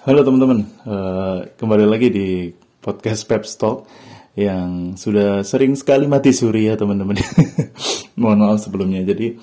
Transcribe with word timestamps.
Halo 0.00 0.24
teman-teman, 0.24 0.64
uh, 0.88 1.44
kembali 1.60 1.84
lagi 1.84 2.08
di 2.08 2.48
podcast 2.80 3.20
Pep 3.28 3.44
Talk 3.44 3.84
yang 4.32 4.96
sudah 4.96 5.44
sering 5.44 5.76
sekali 5.76 6.08
mati 6.08 6.32
suri 6.32 6.72
ya 6.72 6.74
teman-teman. 6.80 7.20
Mohon 8.20 8.38
maaf 8.40 8.64
sebelumnya. 8.64 9.04
Jadi 9.04 9.36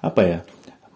apa 0.00 0.22
ya? 0.24 0.38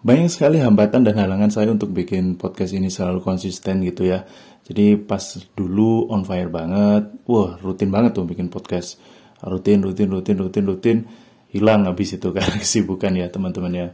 Banyak 0.01 0.33
sekali 0.33 0.57
hambatan 0.57 1.05
dan 1.05 1.13
halangan 1.21 1.53
saya 1.53 1.69
untuk 1.69 1.93
bikin 1.93 2.41
podcast 2.41 2.73
ini 2.73 2.89
selalu 2.89 3.21
konsisten 3.21 3.85
gitu 3.85 4.09
ya. 4.09 4.25
Jadi 4.65 4.97
pas 4.97 5.21
dulu 5.53 6.09
on 6.09 6.25
fire 6.25 6.49
banget, 6.49 7.13
wah 7.29 7.61
rutin 7.61 7.93
banget 7.93 8.17
tuh 8.17 8.25
bikin 8.25 8.49
podcast. 8.49 8.97
Rutin, 9.45 9.85
rutin, 9.85 10.09
rutin, 10.09 10.41
rutin, 10.41 10.65
rutin, 10.65 10.97
hilang 11.53 11.85
habis 11.85 12.17
itu 12.17 12.33
kan 12.33 12.49
kesibukan 12.57 13.13
ya 13.13 13.29
teman-teman 13.29 13.73
ya. 13.77 13.87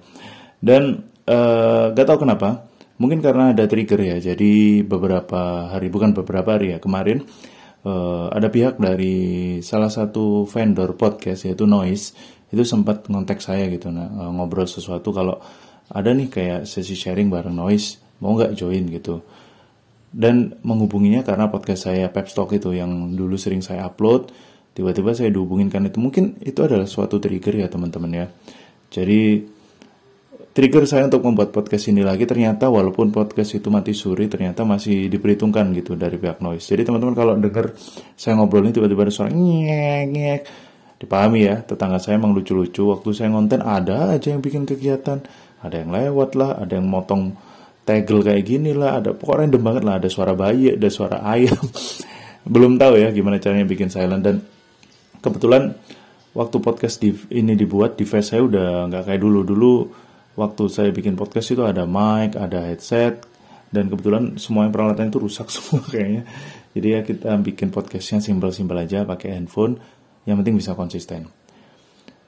Dan 0.63 1.11
uh, 1.27 1.91
gak 1.91 2.07
tahu 2.07 2.23
kenapa, 2.23 2.68
mungkin 2.99 3.23
karena 3.23 3.55
ada 3.55 3.65
trigger 3.65 3.97
ya. 4.03 4.17
Jadi 4.19 4.83
beberapa 4.83 5.71
hari, 5.71 5.87
bukan 5.89 6.11
beberapa 6.13 6.59
hari 6.59 6.75
ya, 6.75 6.83
kemarin 6.83 7.25
uh, 7.87 8.29
ada 8.29 8.51
pihak 8.51 8.77
dari 8.77 9.57
salah 9.63 9.89
satu 9.89 10.43
vendor 10.45 10.93
podcast 10.99 11.47
yaitu 11.47 11.63
Noise 11.65 12.13
itu 12.49 12.61
sempat 12.67 13.07
ngontek 13.07 13.39
saya 13.39 13.65
gitu, 13.71 13.89
nah, 13.89 14.09
uh, 14.09 14.31
ngobrol 14.33 14.65
sesuatu 14.65 15.13
kalau 15.13 15.37
ada 15.89 16.13
nih 16.13 16.29
kayak 16.29 16.61
sesi 16.69 16.93
sharing 16.93 17.31
bareng 17.33 17.55
Noise, 17.55 17.97
mau 18.21 18.37
nggak 18.37 18.53
join 18.53 18.85
gitu. 18.93 19.25
Dan 20.09 20.57
menghubunginya 20.65 21.21
karena 21.21 21.53
podcast 21.53 21.89
saya 21.89 22.09
Pep 22.09 22.25
itu 22.29 22.69
yang 22.73 23.13
dulu 23.13 23.37
sering 23.37 23.61
saya 23.61 23.85
upload 23.85 24.33
tiba-tiba 24.73 25.13
saya 25.13 25.29
dihubungin 25.29 25.69
kan 25.69 25.85
itu. 25.85 26.01
Mungkin 26.01 26.41
itu 26.41 26.65
adalah 26.65 26.89
suatu 26.89 27.21
trigger 27.21 27.61
ya 27.61 27.67
teman-teman 27.69 28.11
ya. 28.13 28.25
Jadi 28.89 29.45
trigger 30.53 30.83
saya 30.89 31.05
untuk 31.07 31.21
membuat 31.25 31.53
podcast 31.53 31.89
ini 31.89 32.01
lagi. 32.01 32.25
Ternyata 32.25 32.67
walaupun 32.67 33.13
podcast 33.13 33.55
itu 33.57 33.67
mati 33.69 33.93
suri 33.93 34.25
ternyata 34.25 34.65
masih 34.65 35.07
diperhitungkan 35.07 35.69
gitu 35.77 35.93
dari 35.93 36.17
pihak 36.17 36.41
noise. 36.41 36.65
Jadi 36.65 36.89
teman-teman 36.89 37.15
kalau 37.15 37.33
dengar 37.37 37.73
saya 38.17 38.37
ngobrol 38.37 38.65
ini 38.65 38.73
tiba-tiba 38.73 39.07
ada 39.07 39.13
suara 39.13 39.31
nyek 39.31 40.03
nyek. 40.09 40.41
Dipahami 40.99 41.39
ya 41.47 41.63
tetangga 41.63 42.01
saya 42.01 42.19
emang 42.19 42.35
lucu-lucu. 42.35 42.91
Waktu 42.91 43.09
saya 43.15 43.31
ngonten 43.31 43.63
ada 43.63 44.13
aja 44.13 44.35
yang 44.35 44.43
bikin 44.43 44.67
kegiatan. 44.67 45.23
Ada 45.59 45.83
yang 45.83 45.91
lewat 45.91 46.39
lah 46.39 46.55
ada 46.59 46.79
yang 46.79 46.87
motong 46.87 47.35
tegel 47.89 48.21
kayak 48.21 48.45
gini 48.45 48.71
lah, 48.71 49.01
ada 49.01 49.17
pokoknya 49.17 49.49
random 49.49 49.63
banget 49.65 49.83
lah, 49.83 49.95
ada 49.97 50.09
suara 50.13 50.33
bayi, 50.37 50.77
ada 50.77 50.89
suara 50.93 51.25
ayam. 51.25 51.57
Belum 52.53 52.77
tahu 52.77 53.01
ya 53.01 53.09
gimana 53.09 53.41
caranya 53.41 53.65
bikin 53.65 53.89
silent. 53.89 54.21
Dan 54.21 54.35
kebetulan 55.19 55.73
waktu 56.37 56.57
podcast 56.61 57.01
di, 57.01 57.17
ini 57.33 57.57
dibuat 57.57 57.97
device 57.97 58.31
saya 58.31 58.45
udah 58.45 58.87
nggak 58.93 59.03
kayak 59.09 59.21
dulu. 59.25 59.41
Dulu 59.41 59.71
waktu 60.39 60.63
saya 60.71 60.89
bikin 60.95 61.19
podcast 61.19 61.51
itu 61.51 61.67
ada 61.67 61.83
mic, 61.83 62.39
ada 62.39 62.71
headset 62.71 63.27
dan 63.69 63.91
kebetulan 63.91 64.39
semua 64.39 64.71
peralatan 64.71 65.11
itu 65.11 65.19
rusak 65.19 65.51
semua 65.55 65.83
kayaknya. 65.83 66.23
Jadi 66.71 66.87
ya 66.87 66.99
kita 67.03 67.35
bikin 67.43 67.75
podcastnya 67.75 68.23
simpel-simpel 68.23 68.79
aja 68.79 69.03
pakai 69.03 69.35
handphone, 69.35 69.75
yang 70.23 70.39
penting 70.39 70.55
bisa 70.55 70.71
konsisten. 70.79 71.27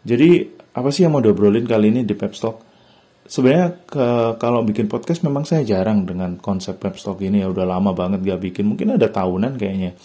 Jadi 0.03 0.43
apa 0.75 0.91
sih 0.91 1.07
yang 1.07 1.15
mau 1.15 1.23
diobrolin 1.23 1.63
kali 1.63 1.87
ini 1.93 2.03
di 2.03 2.11
Pepstock? 2.17 2.71
sebenarnya 3.31 3.87
ke, 3.87 4.07
kalau 4.41 4.59
bikin 4.67 4.91
podcast 4.91 5.23
memang 5.23 5.47
saya 5.47 5.63
jarang 5.63 6.03
dengan 6.03 6.35
konsep 6.35 6.75
web 6.83 6.99
stock 6.99 7.23
ini 7.23 7.39
ya 7.39 7.47
udah 7.47 7.63
lama 7.63 7.95
banget 7.95 8.27
gak 8.27 8.41
bikin 8.43 8.67
mungkin 8.73 8.99
ada 8.99 9.07
tahunan 9.07 9.55
kayaknya 9.55 9.95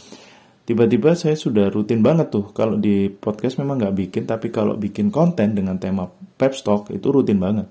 tiba-tiba 0.67 1.15
saya 1.15 1.39
sudah 1.39 1.71
rutin 1.71 2.03
banget 2.03 2.35
tuh. 2.35 2.51
Kalau 2.51 2.75
di 2.77 3.09
podcast 3.09 3.63
memang 3.63 3.79
gak 3.79 3.95
bikin 3.95 4.27
tapi 4.27 4.51
kalau 4.51 4.75
bikin 4.75 5.15
konten 5.15 5.55
dengan 5.55 5.79
tema 5.79 6.11
web 6.11 6.53
stock 6.53 6.91
itu 6.91 7.07
rutin 7.09 7.39
banget. 7.39 7.71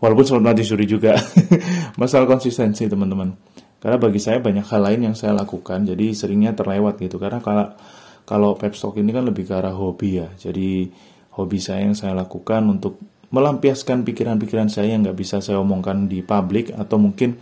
Walaupun 0.00 0.24
sempat 0.24 0.56
mati 0.56 0.64
suri 0.64 0.88
juga. 0.88 1.20
Masalah 2.00 2.24
konsistensi 2.24 2.88
teman-teman. 2.88 3.36
Karena 3.76 4.00
bagi 4.00 4.20
saya 4.20 4.40
banyak 4.40 4.64
hal 4.64 4.80
lain 4.80 5.00
yang 5.12 5.16
saya 5.16 5.36
lakukan 5.36 5.84
jadi 5.84 6.16
seringnya 6.16 6.56
terlewat 6.56 6.96
gitu. 7.04 7.20
Karena 7.20 7.44
kalau 7.44 7.76
kalau 8.24 8.56
web 8.56 8.72
stock 8.72 8.96
ini 8.96 9.12
kan 9.12 9.28
lebih 9.28 9.44
ke 9.44 9.52
arah 9.52 9.76
hobi 9.76 10.24
ya. 10.24 10.28
Jadi 10.40 10.88
hobi 11.36 11.58
saya 11.60 11.84
yang 11.84 11.96
saya 11.96 12.16
lakukan 12.16 12.64
untuk 12.64 12.96
melampiaskan 13.30 14.02
pikiran-pikiran 14.02 14.66
saya 14.72 14.96
yang 14.96 15.06
nggak 15.06 15.18
bisa 15.20 15.38
saya 15.38 15.62
omongkan 15.62 16.10
di 16.10 16.24
publik 16.24 16.74
atau 16.74 16.98
mungkin 16.98 17.38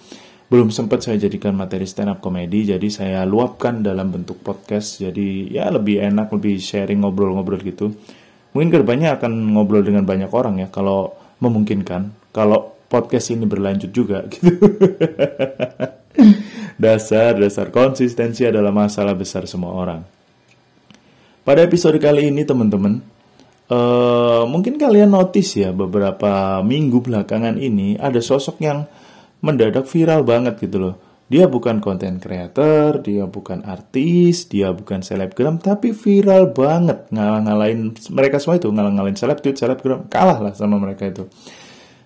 belum 0.49 0.73
sempat 0.73 1.05
saya 1.05 1.21
jadikan 1.21 1.53
materi 1.53 1.85
stand 1.85 2.09
up 2.09 2.25
komedi 2.25 2.73
jadi 2.73 2.89
saya 2.89 3.21
luapkan 3.29 3.85
dalam 3.85 4.09
bentuk 4.09 4.41
podcast. 4.41 5.05
Jadi 5.05 5.53
ya 5.53 5.69
lebih 5.69 6.01
enak 6.01 6.33
lebih 6.33 6.57
sharing 6.57 7.05
ngobrol-ngobrol 7.05 7.61
gitu. 7.61 7.93
Mungkin 8.57 8.69
ke 8.73 8.79
depannya 8.81 9.21
akan 9.21 9.53
ngobrol 9.53 9.85
dengan 9.85 10.09
banyak 10.09 10.33
orang 10.33 10.65
ya 10.65 10.73
kalau 10.73 11.13
memungkinkan. 11.45 12.33
Kalau 12.33 12.81
podcast 12.89 13.29
ini 13.37 13.45
berlanjut 13.45 13.93
juga 13.93 14.25
gitu. 14.33 14.49
Dasar 16.81 17.37
dasar 17.37 17.69
konsistensi 17.69 18.49
adalah 18.49 18.73
masalah 18.73 19.13
besar 19.13 19.45
semua 19.45 19.77
orang. 19.77 20.01
Pada 21.45 21.61
episode 21.61 22.01
kali 22.01 22.33
ini 22.33 22.49
teman-teman 22.49 23.21
Uh, 23.69 24.49
mungkin 24.49 24.81
kalian 24.81 25.13
notice 25.13 25.61
ya 25.61 25.77
beberapa 25.77 26.65
minggu 26.65 27.05
belakangan 27.05 27.61
ini 27.61 28.01
ada 28.01 28.17
sosok 28.17 28.65
yang 28.65 28.89
mendadak 29.41 29.87
viral 29.87 30.27
banget 30.27 30.59
gitu 30.59 30.79
loh. 30.79 30.95
Dia 31.29 31.45
bukan 31.45 31.85
konten 31.85 32.17
creator, 32.25 33.05
dia 33.05 33.29
bukan 33.29 33.61
artis, 33.69 34.49
dia 34.49 34.73
bukan 34.73 35.05
selebgram, 35.05 35.61
tapi 35.61 35.93
viral 35.93 36.57
banget 36.57 37.05
ngalah-ngalahin 37.13 37.93
mereka 38.17 38.41
semua 38.41 38.57
itu 38.57 38.73
ngalah-ngalahin 38.73 39.19
seleb 39.21 39.45
selebgram, 39.45 40.09
kalah 40.09 40.41
lah 40.41 40.53
sama 40.57 40.81
mereka 40.81 41.05
itu. 41.05 41.29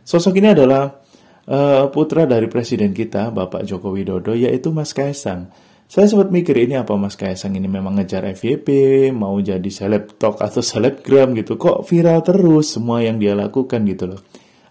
Sosok 0.02 0.42
ini 0.42 0.50
adalah 0.50 0.98
uh, 1.46 1.86
putra 1.94 2.26
dari 2.26 2.50
presiden 2.50 2.90
kita, 2.90 3.30
Bapak 3.30 3.62
Joko 3.62 3.94
Widodo, 3.94 4.34
yaitu 4.34 4.74
Mas 4.74 4.90
Kaisang. 4.90 5.46
Saya 5.86 6.08
sempat 6.08 6.34
mikir 6.34 6.56
ini 6.56 6.74
apa 6.74 6.96
Mas 6.98 7.14
Kaisang 7.14 7.54
ini 7.54 7.70
memang 7.70 7.94
ngejar 8.00 8.26
FYP, 8.34 8.66
mau 9.14 9.38
jadi 9.38 9.70
seleb 9.70 10.18
talk 10.18 10.42
atau 10.42 10.64
selebgram 10.64 11.30
gitu. 11.38 11.54
Kok 11.54 11.86
viral 11.86 12.26
terus 12.26 12.74
semua 12.74 13.06
yang 13.06 13.22
dia 13.22 13.38
lakukan 13.38 13.86
gitu 13.86 14.10
loh. 14.16 14.20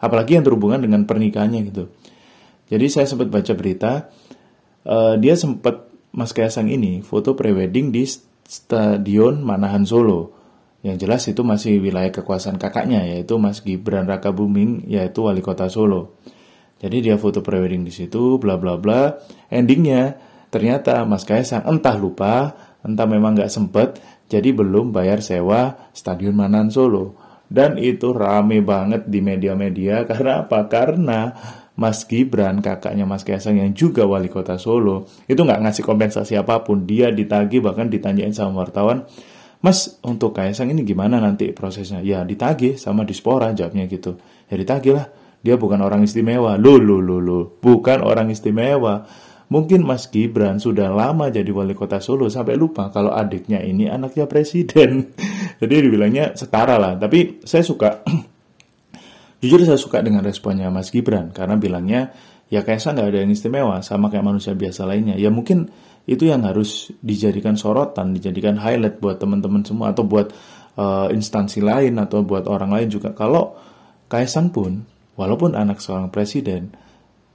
Apalagi 0.01 0.35
yang 0.35 0.43
terhubungan 0.43 0.81
dengan 0.81 1.05
pernikahannya 1.05 1.61
gitu. 1.69 1.93
Jadi 2.71 2.85
saya 2.87 3.03
sempat 3.03 3.27
baca 3.27 3.51
berita, 3.51 4.07
uh, 4.87 5.19
dia 5.19 5.35
sempat 5.35 5.91
Mas 6.15 6.31
Kaisang 6.31 6.71
ini 6.71 7.03
foto 7.03 7.35
prewedding 7.35 7.91
di 7.91 8.07
Stadion 8.47 9.43
Manahan 9.43 9.83
Solo. 9.83 10.39
Yang 10.81 10.97
jelas 11.03 11.21
itu 11.27 11.43
masih 11.43 11.83
wilayah 11.83 12.09
kekuasaan 12.09 12.57
kakaknya 12.57 13.03
yaitu 13.05 13.35
Mas 13.37 13.59
Gibran 13.61 14.07
Raka 14.07 14.31
Buming 14.31 14.87
yaitu 14.87 15.27
wali 15.27 15.43
kota 15.43 15.67
Solo. 15.67 16.15
Jadi 16.79 17.11
dia 17.11 17.19
foto 17.19 17.43
prewedding 17.43 17.83
di 17.83 17.93
situ, 17.93 18.39
bla 18.39 18.55
bla 18.55 18.79
bla. 18.79 19.19
Endingnya 19.51 20.31
Ternyata 20.51 21.07
Mas 21.07 21.23
Kaisang 21.23 21.63
entah 21.63 21.95
lupa, 21.95 22.51
entah 22.83 23.07
memang 23.07 23.39
nggak 23.39 23.47
sempet, 23.47 24.03
jadi 24.27 24.51
belum 24.51 24.91
bayar 24.91 25.23
sewa 25.23 25.87
Stadion 25.95 26.35
Manan 26.35 26.67
Solo. 26.67 27.15
Dan 27.47 27.79
itu 27.79 28.11
rame 28.11 28.59
banget 28.59 29.07
di 29.07 29.23
media-media 29.23 30.03
karena 30.11 30.43
apa? 30.43 30.67
Karena 30.67 31.31
Mas 31.81 32.05
Gibran, 32.05 32.61
kakaknya 32.61 33.09
Mas 33.09 33.25
Kaisang 33.25 33.57
yang 33.57 33.73
juga 33.73 34.05
wali 34.05 34.29
kota 34.29 34.61
Solo, 34.61 35.09
itu 35.25 35.41
nggak 35.41 35.65
ngasih 35.65 35.81
kompensasi 35.81 36.37
apa 36.37 36.61
pun. 36.61 36.85
Dia 36.85 37.09
ditagi 37.09 37.57
bahkan 37.57 37.89
ditanyain 37.89 38.37
sama 38.37 38.61
wartawan, 38.61 39.09
Mas 39.65 39.97
untuk 40.05 40.37
Kaisang 40.37 40.69
ini 40.69 40.85
gimana 40.85 41.17
nanti 41.17 41.49
prosesnya? 41.49 42.05
Ya 42.05 42.21
ditagih 42.21 42.77
sama 42.77 43.01
Dispora 43.01 43.49
jawabnya 43.57 43.89
gitu. 43.89 44.21
Ya 44.45 44.61
ditagih 44.61 44.93
lah. 44.93 45.09
Dia 45.41 45.57
bukan 45.57 45.81
orang 45.81 46.05
istimewa. 46.05 46.53
Loh, 46.61 46.77
loh, 46.77 47.01
loh, 47.01 47.17
loh. 47.17 47.43
Bukan 47.57 48.05
orang 48.05 48.29
istimewa 48.29 49.09
Mungkin 49.51 49.83
Mas 49.83 50.07
Gibran 50.07 50.63
sudah 50.63 50.87
lama 50.87 51.27
jadi 51.27 51.51
wali 51.51 51.75
kota 51.75 51.99
Solo 51.99 52.31
sampai 52.31 52.55
lupa 52.55 52.87
kalau 52.87 53.11
adiknya 53.11 53.59
ini 53.59 53.91
anaknya 53.91 54.23
presiden. 54.23 55.11
jadi 55.59 55.83
dibilangnya 55.83 56.39
setara 56.39 56.79
lah. 56.79 56.95
Tapi 56.95 57.43
saya 57.43 57.59
suka, 57.59 57.99
jujur 59.41 59.65
saya 59.65 59.81
suka 59.81 60.05
dengan 60.05 60.21
responnya 60.21 60.69
Mas 60.69 60.93
Gibran 60.93 61.33
karena 61.33 61.57
bilangnya 61.57 62.13
ya 62.53 62.61
Kaisang 62.61 62.95
nggak 62.95 63.09
ada 63.09 63.19
yang 63.25 63.31
istimewa 63.33 63.81
sama 63.81 64.13
kayak 64.13 64.23
manusia 64.27 64.53
biasa 64.53 64.85
lainnya. 64.85 65.17
Ya 65.17 65.33
mungkin 65.33 65.73
itu 66.05 66.29
yang 66.29 66.45
harus 66.45 66.93
dijadikan 67.01 67.57
sorotan, 67.57 68.13
dijadikan 68.13 68.59
highlight 68.61 69.01
buat 69.01 69.17
teman-teman 69.17 69.65
semua 69.65 69.95
atau 69.95 70.05
buat 70.05 70.29
uh, 70.77 71.09
instansi 71.09 71.63
lain 71.63 71.97
atau 71.97 72.21
buat 72.21 72.45
orang 72.45 72.69
lain 72.69 72.87
juga. 72.93 73.15
Kalau 73.17 73.57
Kaisang 74.11 74.51
pun, 74.51 74.83
walaupun 75.15 75.55
anak 75.55 75.79
seorang 75.79 76.11
presiden, 76.11 76.75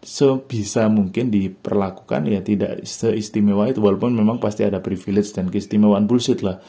sebisa 0.04 0.92
mungkin 0.92 1.32
diperlakukan 1.32 2.28
ya 2.28 2.44
tidak 2.44 2.84
seistimewa 2.84 3.66
itu 3.66 3.80
walaupun 3.80 4.12
memang 4.12 4.36
pasti 4.36 4.62
ada 4.62 4.84
privilege 4.84 5.32
dan 5.32 5.48
keistimewaan 5.48 6.04
bullshit 6.04 6.44
lah. 6.44 6.60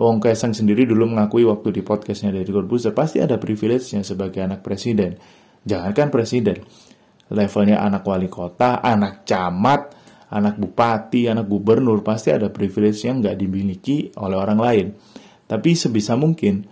Wong 0.00 0.16
Kaisang 0.16 0.56
sendiri 0.56 0.88
dulu 0.88 1.12
mengakui 1.12 1.44
waktu 1.44 1.76
di 1.76 1.84
podcastnya 1.84 2.32
dari 2.32 2.48
Corbuzier 2.48 2.96
pasti 2.96 3.20
ada 3.20 3.36
privilege-nya 3.36 4.00
sebagai 4.00 4.40
anak 4.40 4.64
presiden. 4.64 5.20
Jangankan 5.60 6.08
presiden, 6.08 6.56
levelnya 7.28 7.84
anak 7.84 8.08
wali 8.08 8.32
kota, 8.32 8.80
anak 8.80 9.28
camat, 9.28 9.92
anak 10.32 10.56
bupati, 10.56 11.28
anak 11.28 11.44
gubernur 11.44 12.00
pasti 12.00 12.32
ada 12.32 12.48
privilege 12.48 13.04
yang 13.04 13.20
nggak 13.20 13.36
dimiliki 13.36 14.08
oleh 14.16 14.40
orang 14.40 14.56
lain. 14.56 14.86
Tapi 15.44 15.76
sebisa 15.76 16.16
mungkin 16.16 16.64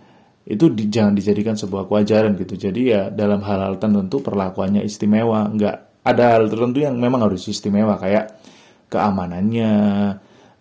itu 0.49 0.73
di, 0.73 0.89
jangan 0.89 1.13
dijadikan 1.13 1.53
sebuah 1.53 1.85
kewajaran 1.85 2.33
gitu. 2.41 2.57
Jadi 2.57 2.81
ya 2.97 3.13
dalam 3.13 3.45
hal-hal 3.45 3.77
tertentu 3.77 4.25
perlakuannya 4.25 4.81
istimewa, 4.81 5.53
nggak 5.53 5.77
ada 6.01 6.25
hal 6.33 6.49
tertentu 6.49 6.81
yang 6.81 6.97
memang 6.97 7.29
harus 7.29 7.45
istimewa 7.45 8.01
kayak 8.01 8.41
keamanannya, 8.89 9.73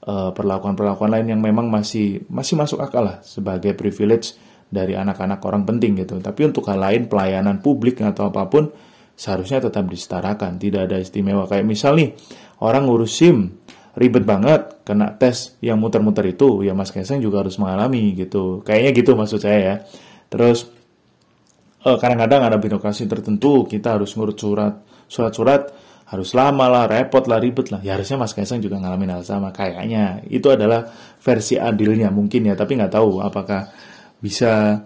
perlakuan-perlakuan 0.07 1.11
lain 1.11 1.35
yang 1.35 1.41
memang 1.43 1.67
masih 1.67 2.23
masih 2.31 2.55
masuk 2.55 2.79
akal 2.79 3.03
lah 3.03 3.19
sebagai 3.27 3.75
privilege 3.75 4.39
dari 4.71 4.95
anak-anak 4.95 5.43
orang 5.43 5.67
penting 5.67 5.99
gitu. 5.99 6.19
Tapi 6.23 6.47
untuk 6.47 6.63
hal 6.71 6.79
lain 6.79 7.11
pelayanan 7.11 7.59
publik 7.59 7.99
atau 7.99 8.31
apa 8.31 8.47
pun 8.47 8.71
seharusnya 9.19 9.59
tetap 9.59 9.83
disetarakan, 9.87 10.55
tidak 10.59 10.87
ada 10.87 11.03
istimewa. 11.03 11.43
Kayak 11.43 11.67
misal 11.67 11.99
nih 11.99 12.15
orang 12.63 12.87
ngurus 12.87 13.19
SIM 13.19 13.51
ribet 13.97 14.23
banget 14.23 14.85
kena 14.85 15.17
tes 15.17 15.57
yang 15.59 15.81
muter-muter 15.81 16.23
itu 16.29 16.61
ya 16.63 16.71
Mas 16.77 16.93
Kaisang 16.93 17.19
juga 17.19 17.43
harus 17.43 17.59
mengalami 17.59 18.15
gitu. 18.15 18.63
Kayaknya 18.63 18.91
gitu 18.95 19.11
maksud 19.19 19.43
saya 19.43 19.59
ya. 19.59 19.75
Terus 20.31 20.71
uh, 21.83 21.97
kadang-kadang 21.99 22.47
ada 22.47 22.55
birokrasi 22.55 23.07
tertentu 23.11 23.67
kita 23.67 23.99
harus 23.99 24.15
ngurus 24.15 24.39
surat 24.39 24.73
surat-surat 25.07 25.86
harus 26.07 26.31
lama 26.31 26.71
lah, 26.71 26.87
repot 26.87 27.27
lah, 27.27 27.35
ribet 27.35 27.67
lah. 27.67 27.83
Ya 27.83 27.99
harusnya 27.99 28.15
Mas 28.15 28.31
Kaisang 28.31 28.63
juga 28.63 28.79
ngalamin 28.79 29.11
hal 29.11 29.27
sama. 29.27 29.51
Kayaknya 29.51 30.23
itu 30.31 30.47
adalah 30.47 30.87
versi 31.19 31.59
adilnya 31.59 32.07
mungkin 32.07 32.47
ya, 32.47 32.55
tapi 32.55 32.79
nggak 32.79 32.95
tahu 32.95 33.19
apakah 33.19 33.67
bisa 34.23 34.83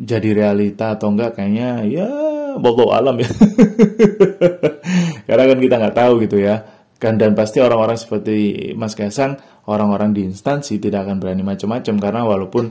jadi 0.00 0.30
realita 0.32 0.96
atau 0.96 1.12
enggak. 1.12 1.36
Kayaknya 1.36 1.84
ya 1.84 2.08
bobo 2.56 2.96
alam 2.96 3.20
ya. 3.20 3.28
Karena 5.28 5.44
kan 5.52 5.58
kita 5.60 5.74
nggak 5.76 5.96
tahu 6.00 6.12
gitu 6.24 6.40
ya. 6.40 6.64
Kan 6.96 7.20
dan 7.20 7.36
pasti 7.36 7.60
orang-orang 7.60 8.00
seperti 8.00 8.72
Mas 8.72 8.96
Kaisang, 8.96 9.36
orang-orang 9.68 10.16
di 10.16 10.24
instansi 10.24 10.80
tidak 10.80 11.04
akan 11.04 11.20
berani 11.20 11.44
macam-macam 11.44 11.94
karena 12.00 12.22
walaupun 12.24 12.64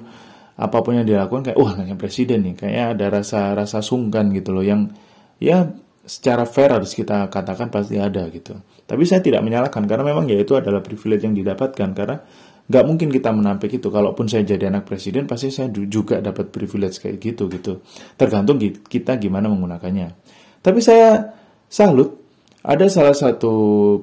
apa 0.57 0.77
pun 0.81 0.97
yang 0.97 1.05
dilakukan 1.05 1.51
kayak 1.51 1.59
wah 1.59 1.75
nanya 1.77 1.99
presiden 1.99 2.47
nih, 2.47 2.55
kayaknya 2.57 2.85
ada 2.95 3.05
rasa 3.21 3.51
rasa 3.53 3.83
sungkan 3.83 4.31
gitu 4.31 4.55
loh 4.55 4.63
yang 4.63 4.87
ya 5.35 5.67
secara 6.11 6.43
fair 6.43 6.75
harus 6.75 6.91
kita 6.91 7.31
katakan 7.31 7.71
pasti 7.71 7.95
ada 7.95 8.27
gitu. 8.27 8.59
Tapi 8.83 9.07
saya 9.07 9.23
tidak 9.23 9.39
menyalahkan 9.47 9.79
karena 9.87 10.03
memang 10.03 10.27
ya 10.27 10.35
itu 10.43 10.59
adalah 10.59 10.83
privilege 10.83 11.23
yang 11.23 11.31
didapatkan 11.31 11.95
karena 11.95 12.19
nggak 12.67 12.83
mungkin 12.83 13.07
kita 13.07 13.31
menampik 13.31 13.79
itu. 13.79 13.87
Kalaupun 13.87 14.27
saya 14.27 14.43
jadi 14.43 14.67
anak 14.67 14.91
presiden 14.91 15.23
pasti 15.23 15.55
saya 15.55 15.71
juga 15.71 16.19
dapat 16.19 16.51
privilege 16.51 16.99
kayak 16.99 17.15
gitu 17.15 17.47
gitu. 17.47 17.79
Tergantung 18.19 18.59
kita 18.91 19.15
gimana 19.15 19.47
menggunakannya. 19.47 20.11
Tapi 20.59 20.79
saya 20.83 21.31
salut 21.71 22.19
ada 22.59 22.91
salah 22.91 23.15
satu 23.15 23.53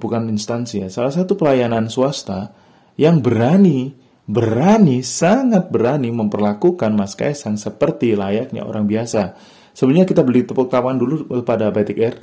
bukan 0.01 0.33
instansi 0.33 0.83
ya, 0.83 0.89
salah 0.89 1.13
satu 1.13 1.37
pelayanan 1.37 1.93
swasta 1.93 2.57
yang 2.97 3.21
berani 3.21 3.93
berani 4.25 5.05
sangat 5.05 5.69
berani 5.69 6.09
memperlakukan 6.09 6.93
Mas 6.97 7.17
Kaisang 7.17 7.61
seperti 7.61 8.17
layaknya 8.17 8.65
orang 8.65 8.89
biasa 8.89 9.37
Sebenarnya 9.79 10.11
kita 10.11 10.27
beri 10.27 10.43
tepuk 10.43 10.67
tangan 10.67 10.99
dulu 10.99 11.39
kepada 11.39 11.71
Batik 11.71 12.03
Air. 12.03 12.19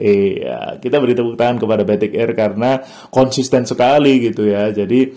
Iya, 0.00 0.80
kita 0.80 0.96
beri 0.96 1.12
tepuk 1.12 1.36
tangan 1.36 1.60
kepada 1.60 1.84
Batik 1.84 2.16
Air 2.16 2.32
karena 2.32 2.80
konsisten 3.12 3.68
sekali 3.68 4.32
gitu 4.32 4.48
ya. 4.48 4.72
Jadi 4.72 5.12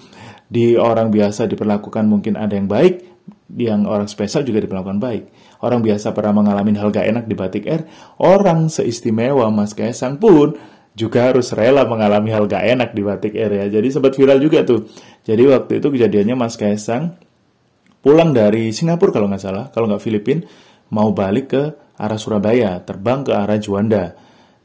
di 0.52 0.76
orang 0.76 1.08
biasa 1.08 1.48
diperlakukan 1.48 2.04
mungkin 2.04 2.36
ada 2.36 2.52
yang 2.52 2.68
baik, 2.68 3.08
yang 3.56 3.88
orang 3.88 4.12
spesial 4.12 4.44
juga 4.44 4.60
diperlakukan 4.60 5.00
baik. 5.00 5.24
Orang 5.64 5.80
biasa 5.80 6.12
pernah 6.12 6.44
mengalami 6.44 6.76
hal 6.76 6.92
gak 6.92 7.08
enak 7.08 7.24
di 7.32 7.36
Batik 7.40 7.64
Air, 7.64 7.88
orang 8.20 8.68
seistimewa 8.68 9.48
Mas 9.56 9.72
Kaisang 9.72 10.20
pun 10.20 10.60
juga 11.00 11.32
harus 11.32 11.56
rela 11.56 11.88
mengalami 11.88 12.36
hal 12.36 12.44
gak 12.52 12.68
enak 12.76 12.92
di 12.92 13.08
Batik 13.08 13.40
Air 13.40 13.56
ya. 13.56 13.66
Jadi 13.80 13.88
sempat 13.88 14.20
viral 14.20 14.44
juga 14.44 14.68
tuh. 14.68 14.92
Jadi 15.24 15.48
waktu 15.48 15.80
itu 15.80 15.88
kejadiannya 15.96 16.36
Mas 16.36 16.60
Kaisang 16.60 17.16
pulang 18.04 18.36
dari 18.36 18.76
Singapura 18.76 19.14
kalau 19.16 19.30
nggak 19.32 19.40
salah, 19.40 19.70
kalau 19.70 19.86
nggak 19.88 20.02
Filipina, 20.02 20.42
mau 20.92 21.16
balik 21.16 21.46
ke 21.56 21.64
arah 21.98 22.20
Surabaya, 22.20 22.78
terbang 22.84 23.24
ke 23.24 23.32
arah 23.32 23.58
Juanda. 23.58 24.14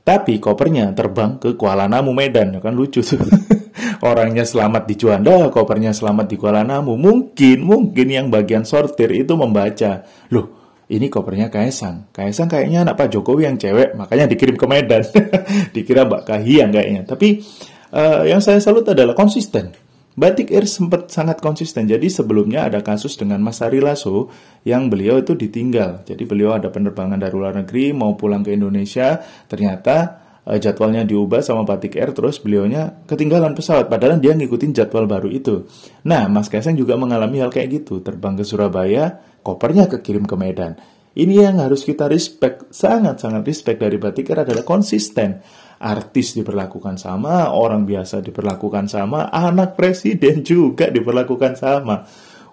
Tapi 0.07 0.39
kopernya 0.39 0.95
terbang 0.95 1.39
ke 1.43 1.59
Kuala 1.59 1.91
Namu 1.91 2.15
Medan, 2.15 2.59
kan 2.63 2.75
lucu 2.75 3.03
tuh. 3.03 3.19
Orangnya 4.07 4.47
selamat 4.47 4.87
di 4.87 4.95
Juanda, 4.95 5.51
kopernya 5.51 5.91
selamat 5.91 6.27
di 6.31 6.37
Kuala 6.39 6.63
Namu. 6.63 6.95
Mungkin, 6.95 7.63
mungkin 7.67 8.07
yang 8.07 8.27
bagian 8.31 8.63
sortir 8.63 9.11
itu 9.11 9.35
membaca, 9.35 10.07
loh 10.31 10.79
ini 10.87 11.11
kopernya 11.11 11.51
Kaisang. 11.51 12.15
Kaisang 12.15 12.47
kayaknya 12.47 12.87
anak 12.87 12.95
Pak 12.95 13.11
Jokowi 13.11 13.51
yang 13.51 13.59
cewek, 13.59 13.99
makanya 13.99 14.31
dikirim 14.31 14.55
ke 14.55 14.67
Medan. 14.71 15.03
Dikira 15.75 16.07
Mbak 16.07 16.23
Kahiyang 16.23 16.71
kayaknya. 16.71 17.03
Tapi 17.03 17.43
uh, 17.91 18.23
yang 18.23 18.39
saya 18.39 18.63
salut 18.63 18.87
adalah 18.87 19.19
konsisten 19.19 19.86
Batik 20.17 20.49
Air 20.49 20.65
sempat 20.65 21.13
sangat 21.13 21.45
konsisten. 21.45 21.85
Jadi 21.85 22.09
sebelumnya 22.09 22.65
ada 22.65 22.81
kasus 22.81 23.21
dengan 23.21 23.45
Mas 23.45 23.61
Ari 23.61 23.85
Lasso 23.85 24.33
yang 24.65 24.89
beliau 24.89 25.21
itu 25.21 25.37
ditinggal. 25.37 26.09
Jadi 26.09 26.25
beliau 26.25 26.57
ada 26.57 26.73
penerbangan 26.73 27.21
dari 27.21 27.37
luar 27.37 27.53
negeri 27.61 27.93
mau 27.93 28.17
pulang 28.17 28.41
ke 28.41 28.57
Indonesia, 28.57 29.21
ternyata 29.45 30.25
uh, 30.49 30.57
jadwalnya 30.57 31.05
diubah 31.05 31.45
sama 31.45 31.69
Batik 31.69 32.01
Air 32.01 32.17
terus 32.17 32.41
beliaunya 32.41 33.05
ketinggalan 33.05 33.53
pesawat 33.53 33.93
padahal 33.93 34.17
dia 34.17 34.33
ngikutin 34.33 34.73
jadwal 34.73 35.05
baru 35.05 35.29
itu. 35.29 35.69
Nah, 36.09 36.33
Mas 36.33 36.49
Kaisang 36.49 36.81
juga 36.81 36.97
mengalami 36.97 37.45
hal 37.45 37.53
kayak 37.53 37.85
gitu, 37.85 38.01
terbang 38.01 38.41
ke 38.41 38.45
Surabaya, 38.49 39.21
kopernya 39.45 39.85
kekirim 39.85 40.25
ke 40.25 40.33
Medan. 40.33 40.81
Ini 41.17 41.49
yang 41.49 41.57
harus 41.65 41.81
kita 41.81 42.13
respect, 42.13 42.69
sangat-sangat 42.77 43.41
respect 43.49 43.81
dari 43.81 43.97
Batik 43.97 44.29
Air 44.29 44.45
adalah 44.45 44.69
konsisten 44.69 45.41
artis 45.81 46.37
diperlakukan 46.37 47.01
sama, 47.01 47.57
orang 47.57 47.89
biasa 47.89 48.21
diperlakukan 48.21 48.85
sama, 48.89 49.33
anak 49.33 49.81
presiden 49.81 50.45
juga 50.45 50.93
diperlakukan 50.93 51.57
sama. 51.57 52.05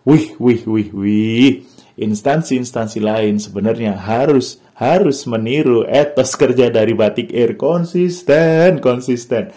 Wih, 0.07 0.39
wih, 0.39 0.63
wih, 0.63 0.89
wih. 0.95 1.53
Instansi-instansi 1.99 3.03
lain 3.03 3.35
sebenarnya 3.37 3.99
harus 3.99 4.63
harus 4.79 5.27
meniru 5.29 5.83
etos 5.83 6.33
kerja 6.39 6.71
dari 6.71 6.95
Batik 6.95 7.35
Air 7.35 7.59
konsisten, 7.59 8.79
konsisten. 8.79 9.51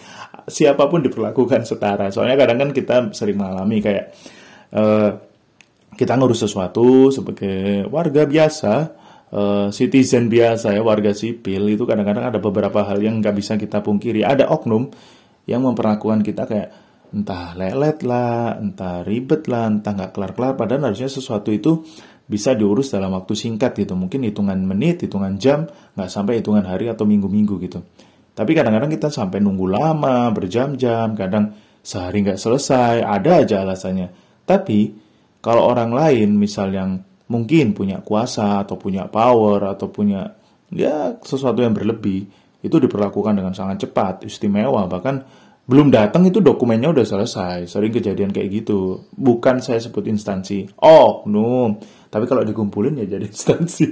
Siapa 0.47 0.87
pun 0.87 1.03
diperlakukan 1.03 1.63
setara. 1.63 2.11
Soalnya 2.11 2.35
kadang 2.35 2.59
kan 2.59 2.69
kita 2.75 2.95
sering 3.11 3.39
mengalami 3.39 3.79
kayak 3.83 4.11
uh, 4.75 5.11
kita 5.97 6.13
ngurus 6.13 6.45
sesuatu 6.45 7.09
sebagai 7.09 7.89
warga 7.89 8.29
biasa, 8.29 8.93
uh, 9.31 9.67
citizen 9.73 10.31
biasa 10.31 10.75
ya 10.75 10.81
warga 10.83 11.11
sipil 11.11 11.67
itu 11.71 11.83
kadang-kadang 11.83 12.31
ada 12.31 12.39
beberapa 12.39 12.83
hal 12.85 13.01
yang 13.03 13.19
nggak 13.19 13.35
bisa 13.35 13.55
kita 13.59 13.83
pungkiri. 13.83 14.23
Ada 14.23 14.47
oknum 14.47 14.91
yang 15.47 15.63
memperlakukan 15.63 16.23
kita 16.23 16.43
kayak 16.47 16.69
entah 17.07 17.55
lelet 17.55 18.03
lah 18.03 18.59
entah 18.59 18.99
ribet 19.07 19.47
lah 19.47 19.71
entah 19.71 19.95
nggak 19.95 20.11
kelar-kelar. 20.15 20.53
Padahal 20.59 20.91
harusnya 20.91 21.07
sesuatu 21.11 21.51
itu 21.51 21.83
bisa 22.27 22.51
diurus 22.51 22.91
dalam 22.91 23.15
waktu 23.15 23.33
singkat 23.33 23.75
gitu. 23.79 23.95
Mungkin 23.95 24.27
hitungan 24.27 24.59
menit 24.59 25.03
hitungan 25.07 25.39
jam 25.39 25.67
nggak 25.95 26.09
sampai 26.11 26.43
hitungan 26.43 26.67
hari 26.67 26.91
atau 26.91 27.07
minggu-minggu 27.07 27.55
gitu. 27.63 27.79
Tapi 28.37 28.51
kadang-kadang 28.53 28.91
kita 28.91 29.09
sampai 29.09 29.41
nunggu 29.41 29.65
lama 29.65 30.29
berjam-jam 30.29 31.15
kadang 31.17 31.55
sehari 31.81 32.21
nggak 32.21 32.37
selesai. 32.37 33.01
Ada 33.01 33.31
aja 33.47 33.55
alasannya. 33.63 34.07
Tapi 34.43 34.93
kalau 35.39 35.63
orang 35.63 35.95
lain 35.95 36.35
misal 36.35 36.75
yang 36.75 37.06
mungkin 37.27 37.75
punya 37.75 37.99
kuasa 38.03 38.63
atau 38.63 38.79
punya 38.79 39.07
power 39.11 39.75
atau 39.75 39.91
punya 39.91 40.35
ya 40.71 41.15
sesuatu 41.19 41.63
yang 41.63 41.75
berlebih 41.75 42.27
itu 42.63 42.75
diperlakukan 42.81 43.37
dengan 43.37 43.53
sangat 43.53 43.87
cepat, 43.87 44.25
istimewa 44.27 44.89
bahkan 44.89 45.23
belum 45.67 45.91
datang 45.91 46.23
itu 46.23 46.39
dokumennya 46.39 46.95
udah 46.95 47.03
selesai. 47.03 47.67
Sering 47.67 47.91
kejadian 47.91 48.31
kayak 48.31 48.63
gitu. 48.63 49.03
Bukan 49.11 49.59
saya 49.59 49.83
sebut 49.83 50.07
instansi. 50.07 50.63
Oh, 50.79 51.27
no. 51.27 51.75
Tapi 52.07 52.23
kalau 52.23 52.47
dikumpulin 52.47 53.03
ya 53.03 53.05
jadi 53.19 53.27
instansi. 53.35 53.83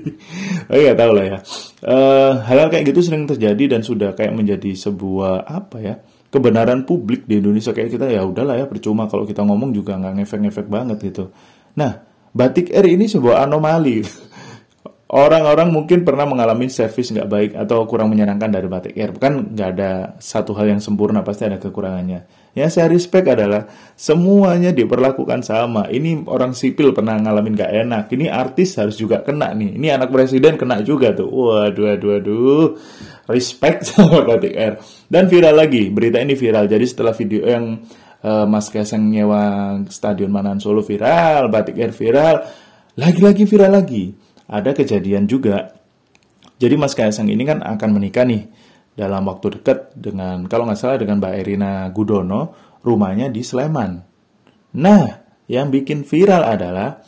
oh 0.71 0.79
ya 0.79 0.95
tahu 0.95 1.11
lah 1.11 1.25
ya. 1.35 1.37
Uh, 1.83 2.39
hal-hal 2.47 2.71
kayak 2.71 2.95
gitu 2.95 3.03
sering 3.03 3.27
terjadi 3.27 3.75
dan 3.75 3.83
sudah 3.83 4.15
kayak 4.15 4.31
menjadi 4.31 4.71
sebuah 4.71 5.43
apa 5.45 5.77
ya? 5.83 5.95
kebenaran 6.35 6.83
publik 6.83 7.23
di 7.31 7.39
Indonesia 7.39 7.71
kayak 7.71 7.95
kita 7.95 8.11
ya 8.11 8.27
udahlah 8.27 8.59
ya 8.59 8.67
percuma 8.67 9.07
kalau 9.07 9.23
kita 9.23 9.39
ngomong 9.47 9.71
juga 9.71 9.95
nggak 9.95 10.19
ngefek-ngefek 10.19 10.67
banget 10.67 10.97
gitu. 10.99 11.31
Nah, 11.79 11.95
Batik 12.35 12.75
Air 12.75 12.99
ini 12.99 13.07
sebuah 13.07 13.47
anomali. 13.47 14.03
Orang-orang 15.15 15.71
mungkin 15.71 16.03
pernah 16.03 16.27
mengalami 16.27 16.67
servis 16.67 17.07
nggak 17.15 17.29
baik 17.31 17.51
atau 17.55 17.87
kurang 17.87 18.11
menyenangkan 18.11 18.51
dari 18.51 18.67
Batik 18.67 18.99
Air. 18.99 19.15
Kan 19.15 19.55
nggak 19.55 19.69
ada 19.71 19.91
satu 20.19 20.51
hal 20.59 20.75
yang 20.75 20.83
sempurna, 20.83 21.23
pasti 21.23 21.47
ada 21.47 21.55
kekurangannya. 21.55 22.51
Yang 22.51 22.69
saya 22.75 22.91
respect 22.91 23.31
adalah 23.31 23.71
semuanya 23.95 24.75
diperlakukan 24.75 25.47
sama. 25.47 25.87
Ini 25.87 26.27
orang 26.27 26.51
sipil 26.51 26.91
pernah 26.91 27.15
ngalamin 27.15 27.55
nggak 27.55 27.71
enak. 27.87 28.03
Ini 28.11 28.27
artis 28.27 28.75
harus 28.75 28.99
juga 28.99 29.23
kena 29.23 29.55
nih. 29.55 29.79
Ini 29.79 29.95
anak 29.95 30.11
presiden 30.11 30.59
kena 30.59 30.83
juga 30.83 31.15
tuh. 31.15 31.31
Waduh, 31.31 31.95
waduh, 31.95 32.09
waduh. 32.19 32.67
Respect 33.31 33.85
sama 33.95 34.27
Batik 34.27 34.51
Air. 34.59 34.83
Dan 35.07 35.31
viral 35.31 35.55
lagi, 35.55 35.87
berita 35.87 36.19
ini 36.19 36.35
viral. 36.35 36.67
Jadi 36.67 36.83
setelah 36.83 37.15
video 37.15 37.47
yang 37.47 37.79
uh, 38.25 38.45
Mas 38.49 38.73
Kaisang 38.73 39.05
nyewa 39.05 39.77
Stadion 39.93 40.33
Manan 40.33 40.57
Solo 40.57 40.81
viral, 40.81 41.47
Batik 41.53 41.77
Air 41.77 41.93
viral, 41.93 42.41
lagi-lagi 42.97 43.45
viral 43.45 43.77
lagi. 43.77 44.17
Ada 44.49 44.73
kejadian 44.73 45.29
juga. 45.29 45.77
Jadi 46.57 46.75
Mas 46.77 46.97
Kaisang 46.97 47.29
ini 47.29 47.45
kan 47.45 47.61
akan 47.61 47.89
menikah 47.93 48.25
nih 48.25 48.49
dalam 48.97 49.27
waktu 49.27 49.59
dekat 49.59 49.93
dengan 49.93 50.47
kalau 50.49 50.65
nggak 50.65 50.79
salah 50.79 50.97
dengan 50.97 51.21
Mbak 51.21 51.33
Erina 51.35 51.71
Gudono, 51.93 52.41
rumahnya 52.81 53.29
di 53.29 53.43
Sleman. 53.43 53.91
Nah, 54.75 55.05
yang 55.45 55.69
bikin 55.69 56.07
viral 56.07 56.47
adalah 56.47 57.03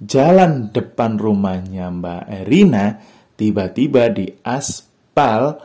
jalan 0.00 0.74
depan 0.74 1.16
rumahnya 1.16 1.92
Mbak 1.92 2.22
Erina 2.44 2.98
tiba-tiba 3.36 4.10
diaspal 4.10 5.60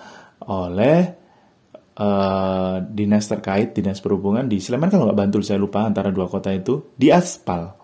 oleh 0.46 1.25
uh, 2.00 2.84
dinas 2.84 3.26
terkait, 3.28 3.72
dinas 3.76 4.04
perhubungan 4.04 4.46
di 4.46 4.60
Sleman 4.60 4.92
kalau 4.92 5.08
nggak 5.08 5.20
Bantul 5.20 5.42
saya 5.44 5.60
lupa 5.60 5.88
antara 5.88 6.12
dua 6.12 6.28
kota 6.28 6.52
itu 6.52 6.96
di 6.96 7.10
aspal. 7.12 7.76